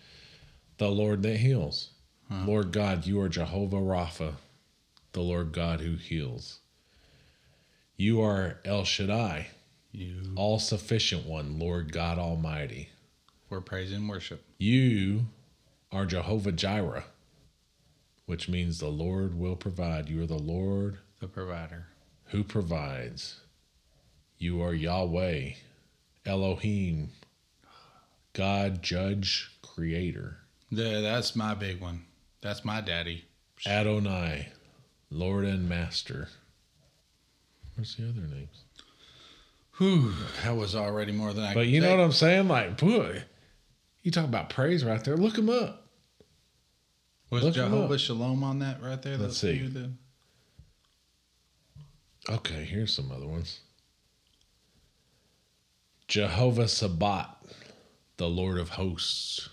[0.78, 1.90] The Lord that heals.
[2.32, 4.34] Lord God, you are Jehovah Rapha,
[5.14, 6.60] the Lord God who heals.
[7.98, 9.48] You are El Shaddai,
[9.92, 12.90] You all sufficient one, Lord God Almighty.
[13.50, 14.44] were praise and worship.
[14.60, 15.26] You
[15.92, 17.06] are Jehovah Jireh,
[18.28, 20.08] which means the Lord will provide.
[20.08, 21.88] You are the Lord The provider.
[22.26, 23.40] who provides.
[24.42, 25.50] You are Yahweh,
[26.26, 27.10] Elohim,
[28.32, 30.38] God, Judge, Creator.
[30.72, 32.06] The, that's my big one.
[32.40, 33.26] That's my daddy.
[33.68, 34.48] Adonai,
[35.12, 36.30] Lord and Master.
[37.76, 38.64] Where's the other names?
[39.78, 40.14] Whew,
[40.44, 42.48] that was already more than I But you know what I'm saying?
[42.48, 43.24] Like, boy,
[44.04, 45.18] you talk about praise right there.
[45.18, 45.86] Look them up.
[47.30, 48.00] Was Look Jehovah.
[48.00, 49.18] Shalom on that right there?
[49.18, 49.70] Let's see.
[52.30, 53.60] Okay, here's some other ones.
[56.10, 57.54] Jehovah Sabaoth,
[58.18, 59.48] the Lord of hosts.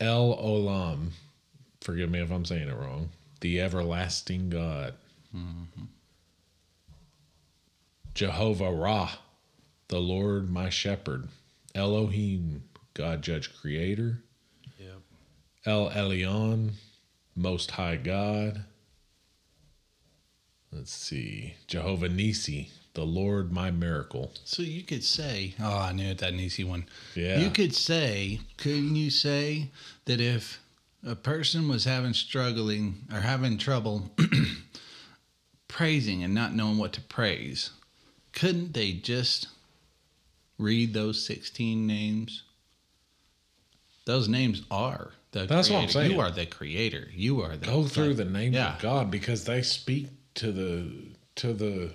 [0.00, 1.10] El Olam,
[1.80, 3.10] forgive me if I'm saying it wrong,
[3.40, 4.94] the everlasting God.
[8.14, 9.10] Jehovah Ra,
[9.88, 11.26] the Lord my shepherd.
[11.74, 12.62] Elohim,
[12.94, 14.22] God Judge Creator,
[14.78, 15.00] Yep.
[15.66, 16.74] El Elyon,
[17.34, 18.66] Most High God.
[20.70, 24.32] Let's see, Jehovah Nisi, the Lord my miracle.
[24.44, 26.86] So you could say, oh, I knew it, that an easy one.
[27.14, 27.38] Yeah.
[27.40, 29.68] You could say, couldn't you say
[30.04, 30.60] that if
[31.06, 34.10] a person was having struggling or having trouble
[35.68, 37.70] praising and not knowing what to praise,
[38.32, 39.48] couldn't they just
[40.58, 42.42] read those 16 names?
[44.06, 46.12] Those names are the That's what I'm creator.
[46.14, 47.08] You are the creator.
[47.12, 48.76] You are the Go through the names Yeah.
[48.76, 50.92] of God because they speak to the
[51.36, 51.90] to the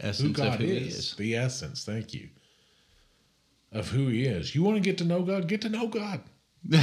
[0.00, 1.14] who essence God of who is, he is.
[1.16, 1.84] the essence.
[1.84, 2.28] Thank you.
[3.72, 4.54] Of who He is.
[4.54, 5.48] You want to get to know God?
[5.48, 6.20] Get to know God.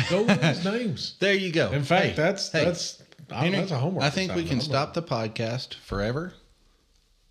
[0.10, 1.16] Go with His names.
[1.20, 1.72] There you go.
[1.72, 2.66] In fact, Hey, that's hey.
[2.66, 4.04] that's I, Henry, that's a homework.
[4.04, 6.34] I think we can stop the podcast forever.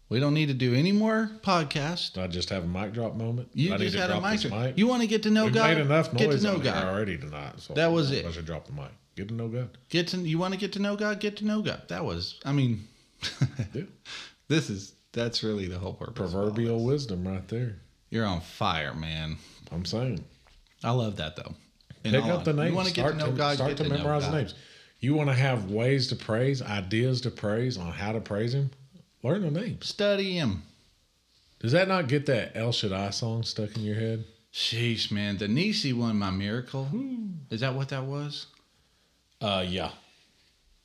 [0.08, 2.16] We don't need to do any more podcast.
[2.22, 3.48] I just have a mic drop moment.
[3.52, 4.40] You I just had a mic.
[4.40, 4.78] drop.
[4.78, 5.76] You want to get to know We've God?
[5.76, 6.84] made enough get to know God.
[6.84, 7.54] already tonight.
[7.58, 8.26] So That was I it.
[8.26, 8.90] I should drop the mic.
[9.16, 9.76] Get to know God.
[9.90, 11.18] Get to you want to get to know God.
[11.20, 11.82] Get to know God.
[11.88, 12.38] That was.
[12.44, 12.86] I mean,
[13.74, 13.82] Yeah.
[14.46, 16.32] this is that's really the whole purpose.
[16.32, 17.76] Proverbial wisdom right there.
[18.10, 19.36] You're on fire, man.
[19.70, 20.24] I'm saying.
[20.82, 21.54] I love that though.
[22.04, 22.62] In Pick all up the honesty.
[22.62, 22.70] names.
[22.70, 23.54] You want to get start to know God.
[23.56, 24.36] Start get to, know memorize the God.
[24.38, 24.54] names.
[25.00, 28.70] You want to have ways to praise, ideas to praise on how to praise Him.
[29.22, 29.86] Learn the names.
[29.88, 30.62] Study Him.
[31.60, 34.24] Does that not get that El Shaddai song stuck in your head?
[34.52, 35.36] Sheesh, man.
[35.38, 36.88] The Nisi one, my miracle.
[37.50, 38.46] Is that what that was?
[39.40, 39.90] Uh, yeah.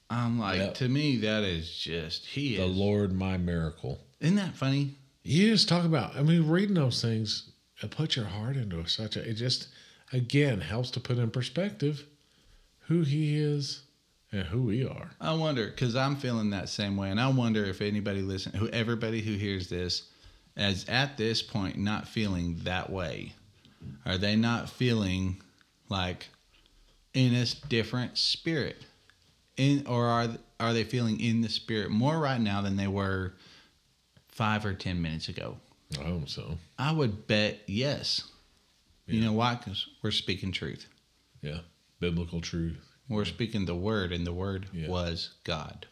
[0.09, 0.73] I'm like, Yep.
[0.75, 2.75] to me, that is just he The is.
[2.75, 3.99] Lord, my miracle.
[4.23, 4.95] Isn't that funny?
[5.23, 6.15] You just talk about.
[6.15, 7.51] I mean, reading those things,
[7.81, 9.29] it puts your heart into such a.
[9.29, 9.67] It just
[10.13, 12.05] again helps to put in perspective
[12.87, 13.83] who He is
[14.31, 15.11] and who we are.
[15.19, 18.69] I wonder because I'm feeling that same way, and I wonder if anybody listen, who
[18.69, 20.03] everybody who hears this,
[20.55, 23.33] is at this point not feeling that way.
[24.05, 25.41] Are they not feeling
[25.89, 26.29] like
[27.13, 28.85] in a different spirit,
[29.57, 30.29] in or are
[30.61, 33.33] are they feeling in the spirit more right now than they were
[34.33, 35.57] five or ten minutes ago?
[35.99, 36.57] I hope so.
[36.77, 38.23] I would bet yes.
[39.05, 39.55] You know why?
[39.55, 40.87] Because we're speaking truth.
[41.41, 41.59] Yeah,
[41.99, 42.77] biblical truth.
[43.09, 44.87] We're speaking the word, and the word Yeah.
[44.87, 45.85] was God.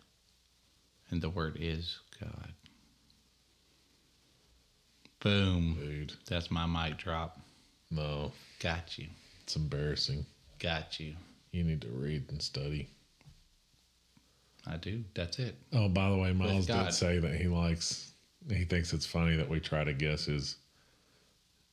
[1.09, 2.53] And the word is God.
[5.19, 5.75] Boom.
[5.79, 7.39] Dude, That's my mic drop.
[7.91, 9.07] no, Got you.
[9.43, 10.25] it's embarrassing.
[10.59, 11.15] Got you.
[11.51, 12.87] You need to read and study.
[14.65, 15.03] I do.
[15.15, 15.55] That's it.
[15.73, 18.10] Oh, by the way, Myles did say that he likes.
[18.49, 20.57] He thinks it's funny that we try to guess his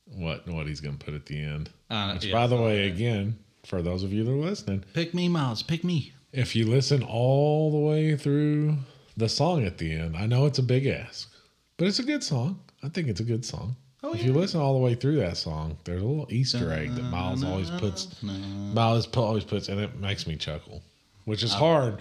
[0.05, 1.69] what what he's going to put at the end.
[1.89, 2.33] Uh, Which, yeah.
[2.33, 5.63] by the way, again, for those of you that are listening, Pick me, Myles.
[5.63, 6.13] Pick me.
[6.31, 8.77] if you listen all the way through
[9.17, 11.31] the song at the end, I know it's a big ask,
[11.77, 12.59] but it's a good song.
[12.83, 13.75] I think it's a good song.
[14.01, 14.27] Oh, if yeah.
[14.27, 17.43] you listen all the way through that song, there's a little Easter egg that Myles
[17.43, 18.23] always puts.
[18.23, 20.81] Myles always puts, and it makes me chuckle,
[21.25, 21.99] which is hard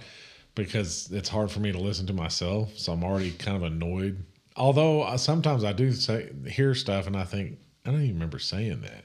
[0.54, 2.70] because it's hard for me to listen to myself.
[2.78, 4.24] So I'm already kind of annoyed.
[4.58, 8.38] Although uh, sometimes I do say hear stuff, and I think I don't even remember
[8.38, 9.04] saying that.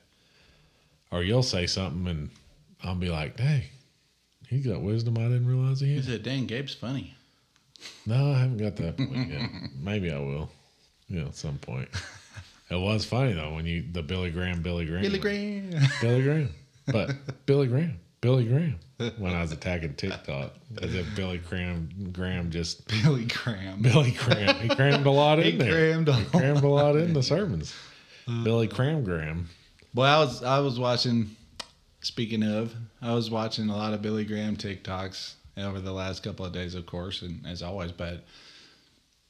[1.11, 2.29] Or you'll say something, and
[2.83, 3.61] I'll be like, "Dang,
[4.49, 7.15] he got wisdom I didn't realize he He had." said, dang, Gabe's funny.
[8.05, 9.49] No, I haven't got that point yet.
[9.79, 10.49] Maybe I will.
[11.07, 11.89] Yeah, at some point.
[12.69, 15.69] It was funny though when you the Billy Graham, Billy Graham, Billy Graham.
[16.01, 16.49] Billy Graham,
[16.87, 18.79] but Billy Graham, Billy Graham.
[19.17, 23.81] When I was attacking TikTok, as if Billy Graham, Graham just Billy Graham.
[23.81, 24.55] Billy Graham.
[24.55, 25.91] He crammed a lot in He there.
[25.91, 27.75] crammed a He crammed a lot in the sermons.
[28.43, 29.49] Billy Cram Graham.
[29.93, 31.35] Well, I was I was watching.
[31.99, 36.45] Speaking of, I was watching a lot of Billy Graham TikToks over the last couple
[36.45, 37.91] of days, of course, and as always.
[37.91, 38.23] But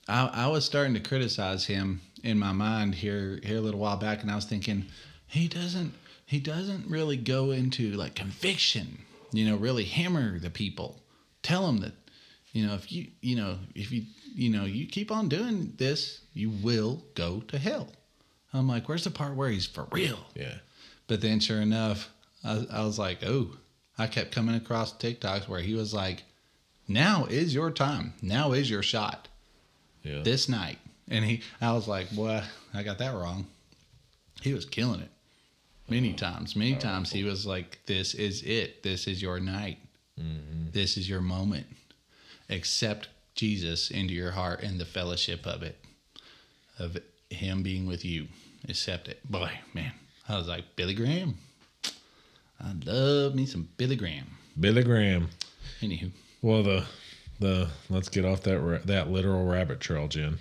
[0.08, 3.98] I, I was starting to criticize him in my mind here here a little while
[3.98, 4.86] back, and I was thinking
[5.26, 5.94] he doesn't
[6.34, 8.98] he doesn't really go into like conviction,
[9.32, 11.00] you know, really hammer the people,
[11.44, 11.94] tell them that
[12.54, 14.02] you know if you you know if you
[14.34, 17.88] you know you keep on doing this, you will go to hell.
[18.52, 20.18] I'm like, where's the part where he's for real?
[20.34, 20.56] Yeah.
[21.06, 22.10] But then, sure enough,
[22.44, 23.52] I, I was like, oh,
[24.00, 26.24] I kept coming across TikToks where he was like,
[26.88, 28.14] now is your time.
[28.24, 29.28] Now is your shot
[30.04, 30.22] Yeah.
[30.24, 30.80] this night.
[31.10, 32.42] And he, I was like, boy,
[32.74, 33.46] I got that wrong.
[34.42, 35.10] He was killing it
[35.90, 36.56] many times.
[36.56, 38.84] Many times he was like, this is it.
[38.84, 39.78] This is your night.
[40.72, 41.68] This is your moment.
[42.50, 45.78] Accept Jesus into your heart and the fellowship of it,
[46.80, 46.98] of
[47.30, 48.28] him being with you.
[48.70, 49.20] Accept it.
[49.30, 49.92] Boy, man,
[50.30, 51.36] I was like, Billy Graham.
[52.64, 54.28] I love me some Billy Graham.
[54.60, 55.30] Billy Graham.
[55.82, 56.12] Anywho,
[56.42, 56.86] Well, the
[57.40, 60.40] the let's get off that ra- that literal rabbit trail, Jen.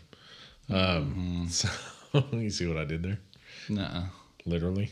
[0.71, 1.69] Um, so
[2.33, 3.19] you see what I did there?
[3.69, 4.05] nuh
[4.47, 4.91] Literally.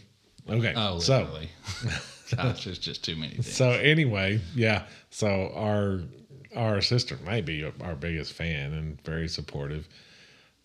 [0.51, 0.75] Okay.
[0.77, 1.51] Oh, so literally.
[2.37, 3.53] Gosh, there's just too many things.
[3.53, 4.85] so anyway, yeah.
[5.11, 6.01] So our
[6.55, 9.89] our sister may be our biggest fan and very supportive.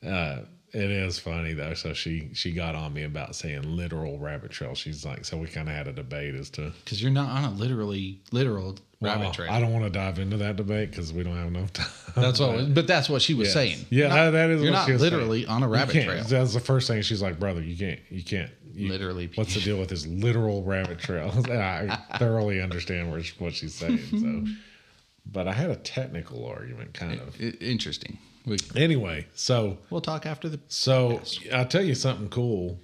[0.06, 0.42] Uh,
[0.74, 1.74] it is funny though.
[1.74, 4.76] So she she got on me about saying literal rabbit trail.
[4.76, 7.44] She's like, so we kind of had a debate as to Because you're not on
[7.46, 9.52] a literally literal rabbit Well, trail.
[9.52, 11.88] I don't want to dive into that debate because we don't have enough time.
[12.16, 12.74] That's what.
[12.74, 13.54] But that's what she was Yes.
[13.54, 13.86] saying.
[13.90, 15.50] Yeah, Not- that- that is You're what not she literally saying.
[15.56, 16.24] on a rabbit trail.
[16.24, 18.52] That's the first thing she's like, brother, you can't, you can't.
[18.74, 19.30] You, Literally.
[19.36, 21.32] What's the deal with this literal rabbit trail?
[21.50, 24.00] I thoroughly understand where, what she's saying.
[24.12, 24.46] So,
[25.32, 27.36] but I had a technical argument, kind of.
[27.40, 28.18] I- Interesting.
[28.46, 30.60] We, Anyway, so we'll talk after the.
[30.68, 31.22] so
[31.54, 32.80] I'll tell you something cool.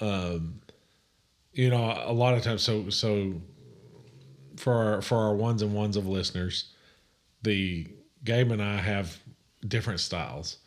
[0.00, 0.60] Um,
[1.52, 3.34] you know, a lot of times, so so
[4.56, 6.66] for our for our ones and ones of listeners,
[7.42, 7.86] the
[8.24, 9.18] Gabe and I have
[9.66, 10.58] different styles,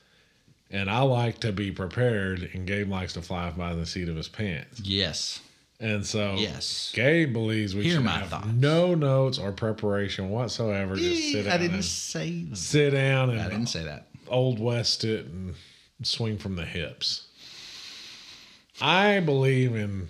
[0.69, 4.15] and I like to be prepared, and Gabe likes to fly by the seat of
[4.15, 4.79] his pants.
[4.81, 5.39] Yes.
[5.79, 6.91] And so, Yes.
[6.95, 8.47] Gabe believes we Hear should have thoughts.
[8.47, 10.95] no notes or preparation whatsoever.
[10.95, 12.43] Just sit down I didn't say.
[12.49, 12.57] that.
[12.57, 14.07] sit down and I didn't say that.
[14.27, 15.53] old west it and
[16.01, 17.27] swing from the hips.
[18.81, 20.07] I believe in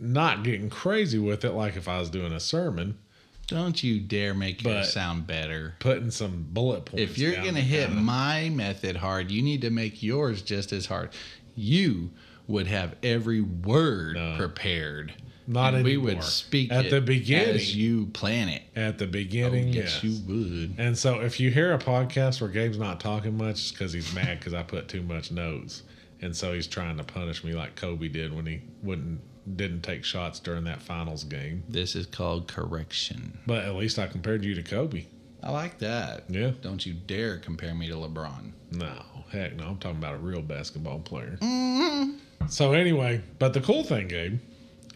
[0.00, 2.98] not getting crazy with it like if I was doing a sermon,
[3.46, 5.74] Don't you dare make But- yours sound better.
[5.78, 7.02] putting some bullet points.
[7.12, 10.86] If you're gonna hit kinda- my method hard, you need to make yours just as
[10.86, 11.10] hard.
[11.54, 12.10] You
[12.46, 14.34] would have every word No.
[14.38, 15.12] prepared.
[15.46, 17.54] Not and we would speak At it the beginning.
[17.56, 18.62] as you plan it.
[18.74, 20.04] at the Oh, beginning, yes, yes.
[20.04, 20.74] you would.
[20.78, 24.14] And so if you hear a podcast where Gabe's not talking much, it's because he's
[24.14, 25.82] mad because I put too much notes.
[26.22, 29.20] And so he's trying to punish me like Kobe did when he wouldn't
[29.56, 31.64] didn't take shots during that finals game.
[31.68, 33.38] This is called correction.
[33.46, 35.06] But at least I compared you to Kobe.
[35.42, 36.24] I like that.
[36.28, 36.52] Yeah.
[36.62, 38.52] Don't you dare compare me to LeBron.
[38.72, 38.94] No,
[39.30, 39.66] heck no.
[39.66, 41.38] I'm talking about a real basketball player.
[41.40, 42.46] Mm-hmm.
[42.48, 44.40] So anyway, but the cool thing, Gabe,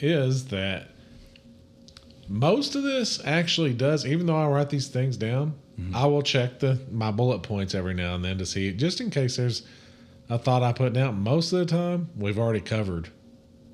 [0.00, 0.88] is that
[2.28, 4.06] most of this actually does.
[4.06, 5.94] Even though I write these things down, Mm-hmm.
[5.94, 9.10] I will check the my bullet points every now and then to see just in
[9.10, 9.62] case there's
[10.28, 11.22] a thought I put down.
[11.22, 13.08] Most of the time, we've already covered.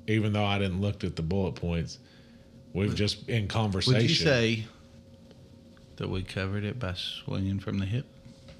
[0.07, 1.97] Even though I didn't look at the bullet points,
[2.73, 4.01] we've just in conversation.
[4.01, 4.65] Would you say
[5.97, 8.05] that we covered it by swinging from the hip?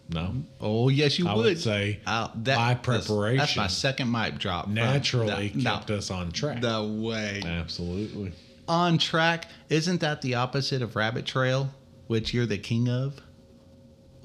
[0.07, 0.35] no?
[0.61, 1.45] Oh, yes, you I would.
[1.45, 4.67] would say I'll- that, my that's- That's, preparation my second mic drop.
[4.67, 6.61] naturally the, kept us on track.
[6.61, 7.41] the way.
[7.43, 8.31] Absolutely.
[8.67, 9.47] On track.
[9.69, 11.71] Isn't that the opposite of rabbit trail,
[12.07, 13.19] which you're the king of?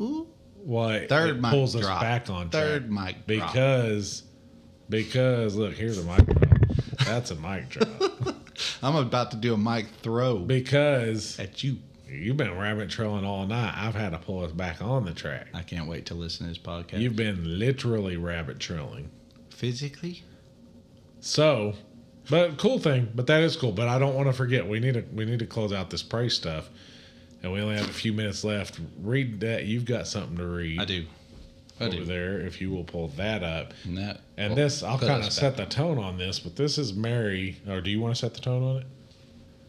[0.01, 0.27] Ooh.
[0.63, 2.03] Well, Third mic pulls us drop.
[2.03, 3.53] back on Third mic drop.
[3.55, 4.23] because
[4.91, 6.50] because look here's a mic drop.
[7.11, 7.89] That's a mic drop
[8.83, 11.79] I'm about to do a mic throw because at you.
[12.09, 13.75] you've been rabbit trailing all night.
[13.77, 15.49] I've had to pull us back on the track.
[15.55, 17.01] I can't wait to listen to this podcast.
[17.01, 19.11] You've been literally rabbit trailing.
[19.51, 20.23] Physically?
[21.21, 21.75] So,
[22.29, 23.73] but cool thing, but that is cool.
[23.73, 24.67] But I don't want to forget.
[24.69, 26.71] We need to we need to close out this praise stuff,
[27.43, 28.81] and we only have a few minutes left.
[29.03, 29.65] Read that.
[29.65, 30.81] You've got something to read.
[30.81, 31.07] I do.
[31.81, 32.05] I over do.
[32.05, 32.41] there.
[32.41, 33.73] If you will pull that up.
[33.85, 34.21] And that.
[34.37, 35.69] And well, this, I'll kind of set back.
[35.69, 37.57] the tone on this, but this is Mary.
[37.69, 38.87] Or do you want to set the tone on it?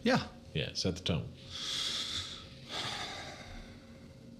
[0.03, 0.19] Yeah.
[0.53, 1.23] Yeah, set the tone.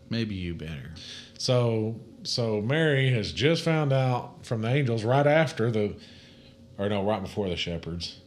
[0.10, 0.92] Maybe you better.
[1.38, 5.96] So, so Mary has just found out from the angels right after the,
[6.78, 8.20] or no, right before the shepherds,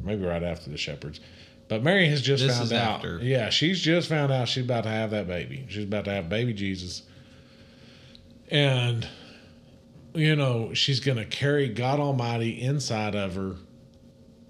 [0.00, 1.20] maybe right after the shepherds.
[1.68, 2.96] But Mary has just This found out.
[2.96, 3.18] after.
[3.22, 5.66] Yeah, she's just found out she's about to have that baby.
[5.68, 7.02] She's about to have baby Jesus.
[8.50, 9.06] And,
[10.14, 13.56] you know, she's going to carry God Almighty inside of her.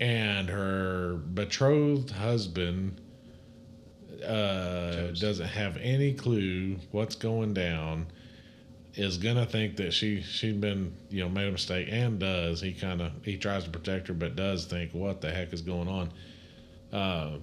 [0.01, 2.99] And her betrothed husband
[4.27, 8.07] uh, doesn't have any clue what's going down.
[8.95, 12.73] Is gonna think that she she's been you know made a mistake and does he
[12.73, 15.87] kind of he tries to protect her but does think what the heck is going
[15.87, 16.13] on.
[16.93, 17.39] Uh,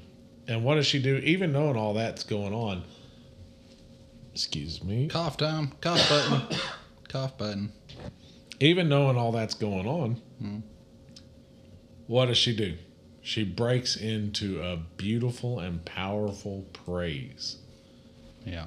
[0.47, 1.17] and what does she do?
[1.17, 2.83] Even knowing all that's going on.
[4.37, 5.07] Excuse me.
[5.07, 5.71] Cough time.
[5.81, 6.59] Cough button.
[7.09, 7.71] Cough button.
[8.59, 10.59] even knowing all that's going on, hmm.
[12.05, 12.75] what does she do?
[13.23, 17.57] She breaks into a beautiful and powerful praise
[18.45, 18.65] Yeah.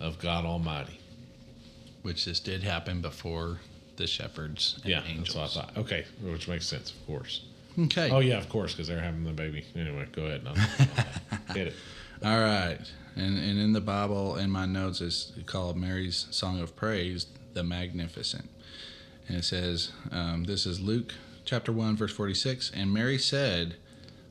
[0.00, 0.98] of God Almighty.
[2.02, 3.60] Which this did happen before
[3.94, 5.36] the shepherds and yeah, angels.
[5.36, 5.76] that's what I thought.
[5.78, 7.44] Okay, which makes sense, of course.
[7.78, 8.10] Okay.
[8.10, 9.64] Oh yeah, of course, because they're having the baby.
[9.76, 10.42] Anyway, go ahead.
[10.42, 10.54] No,
[11.54, 11.74] hit it.
[12.24, 12.80] All right.
[13.16, 17.62] And, and in the Bible, in my notes, it's called Mary's Song of Praise, the
[17.62, 18.44] Magnificat.
[19.28, 22.72] And it says, um, this is Luke chapter 1, verse 46.
[22.74, 23.76] And Mary said,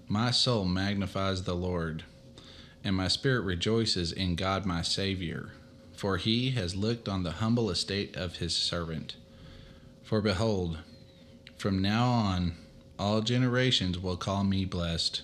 [0.07, 2.03] My soul magnifies the Lord,
[2.83, 5.51] and my spirit rejoices in God my Savior,
[5.93, 9.15] for he has looked on the humble estate of his servant.
[10.03, 10.79] For behold,
[11.57, 12.55] from now on,
[12.99, 15.23] All generations will call me blessed.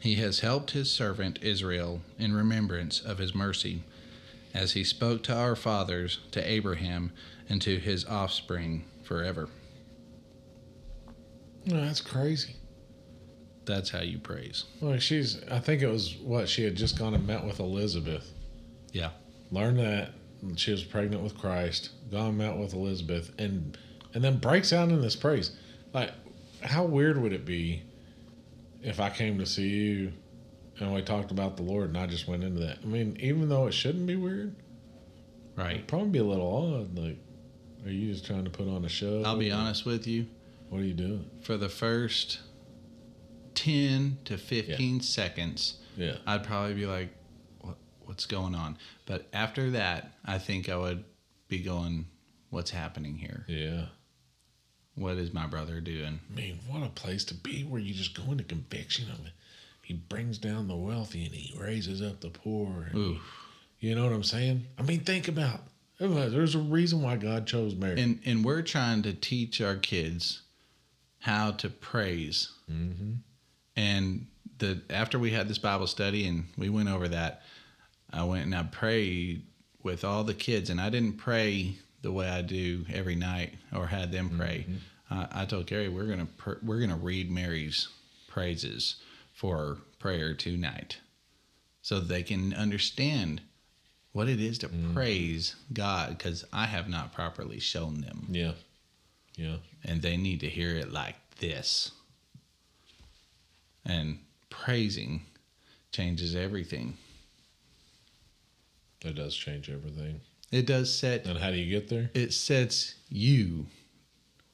[0.00, 3.84] He has helped his servant Israel in remembrance of his mercy,
[4.54, 7.12] as he spoke to our fathers, to Abraham,
[7.48, 9.48] and to his offspring forever.
[11.66, 12.56] That's crazy.
[13.66, 14.64] That's how you praise.
[14.80, 18.32] Like she's, I think it was what she had just gone and met with Elizabeth.
[18.92, 19.10] Yeah.
[19.50, 20.12] Learned that
[20.56, 21.90] she was pregnant with Christ.
[22.10, 23.76] Gone and met with Elizabeth, and
[24.14, 25.52] and then breaks out in this praise.
[25.92, 26.10] Like,
[26.62, 27.82] how weird would it be
[28.82, 30.12] if I came to see you
[30.78, 32.78] and we talked about the Lord and I just went into that?
[32.82, 34.54] I mean, even though it shouldn't be weird,
[35.56, 35.76] Right.
[35.76, 36.98] it'd probably be a little odd.
[36.98, 37.18] Like,
[37.84, 39.22] are you just trying to put on a show?
[39.24, 40.26] I'll be honest with you.
[40.68, 41.28] What are you doing?
[41.42, 42.38] For the first
[43.54, 46.16] 10 to 15 seconds, Yeah.
[46.26, 47.10] I'd probably be like,
[47.60, 48.78] what, what's going on?
[49.06, 51.04] But after that, I think I would
[51.48, 52.06] be going,
[52.50, 53.44] what's happening here?
[53.48, 53.86] Yeah.
[55.00, 56.20] What is my brother doing?
[56.30, 59.32] I mean, what a place to be where you just go into conviction of it.
[59.82, 62.88] He brings down the wealthy and he raises up the poor.
[62.90, 63.18] and Ooh.
[63.80, 64.66] You know what I'm saying?
[64.78, 65.60] I mean, think about
[65.98, 66.30] it.
[66.30, 68.00] There's a reason why God chose Mary.
[68.00, 70.42] And, and we're trying to teach our kids
[71.20, 72.50] how to praise.
[72.70, 73.12] mm-hmm.
[73.76, 74.26] And
[74.58, 77.40] the after we had this Bible study and we went over that,
[78.12, 79.46] I went and I prayed
[79.82, 83.86] with all the kids, and I didn't pray the way I do every night or
[83.86, 84.66] had them pray.
[85.10, 87.88] I, I told Carrie we're gonna pr- we're gonna read Mary's
[88.28, 88.96] praises
[89.32, 90.98] for prayer tonight,
[91.82, 93.40] so they can understand
[94.12, 94.92] what it is to mm.
[94.94, 98.52] praise God, because I have not properly shown them, Yeah.
[99.36, 99.56] Yeah.
[99.84, 101.92] and they need to hear it like this.
[103.86, 104.18] And
[104.50, 105.22] praising
[105.92, 106.96] changes everything.
[109.04, 110.20] It does change everything.
[110.52, 112.10] It does set And how do you get there?
[112.12, 113.66] it sets you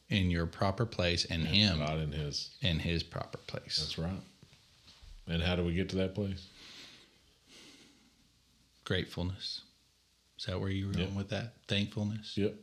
[0.08, 2.50] in your proper place and him not in His.
[2.62, 3.78] in his proper place.
[3.78, 4.20] That's right.
[5.28, 6.46] And how do we get to that place?
[8.84, 9.62] Gratefulness.
[10.38, 11.00] Is that where you were Yep.
[11.00, 11.54] going with that?
[11.66, 12.36] Thankfulness.
[12.36, 12.54] Yep.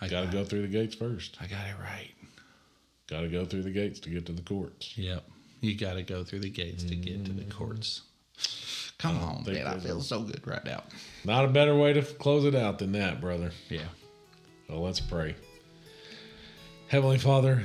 [0.00, 1.36] I Got to go through the gates first.
[1.40, 2.12] I got it right.
[3.08, 4.96] Got to go through the gates to get to the courts.
[4.96, 5.24] Yep.
[5.60, 7.50] You got to go through the gates to get to the mm-hmm.
[7.50, 8.02] courts.
[8.98, 9.66] Come I on, man.
[9.66, 10.82] I feel so good right now.
[11.24, 13.50] Not a better way to close it out than that, brother.
[13.68, 13.88] Yeah.
[14.68, 15.34] Well, let's pray.
[16.88, 17.62] Heavenly Father,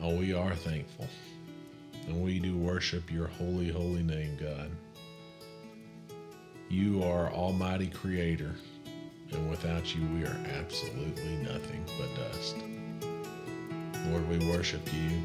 [0.00, 1.08] oh, we are thankful.
[2.06, 4.70] And we do worship your holy, holy name, God.
[6.68, 8.54] You are Almighty Creator.
[9.32, 12.56] And without you, we are absolutely nothing but dust.
[14.08, 15.20] Lord, we worship you.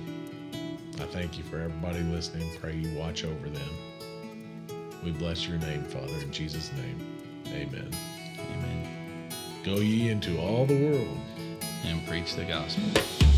[1.00, 2.50] I thank you for everybody listening.
[2.60, 3.70] Pray you watch over them.
[5.04, 7.18] We bless your name, Father, in Jesus' name.
[7.50, 7.92] Amen.
[8.40, 9.30] Amen.
[9.64, 11.18] Go ye into all the world
[11.88, 13.35] And preach the gospel.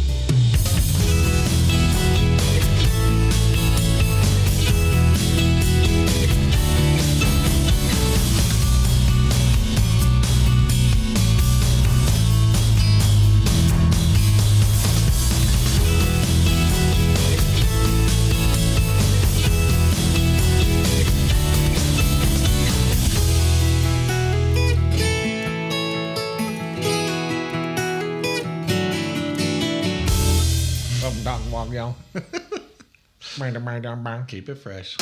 [34.28, 34.98] Keep it fresh.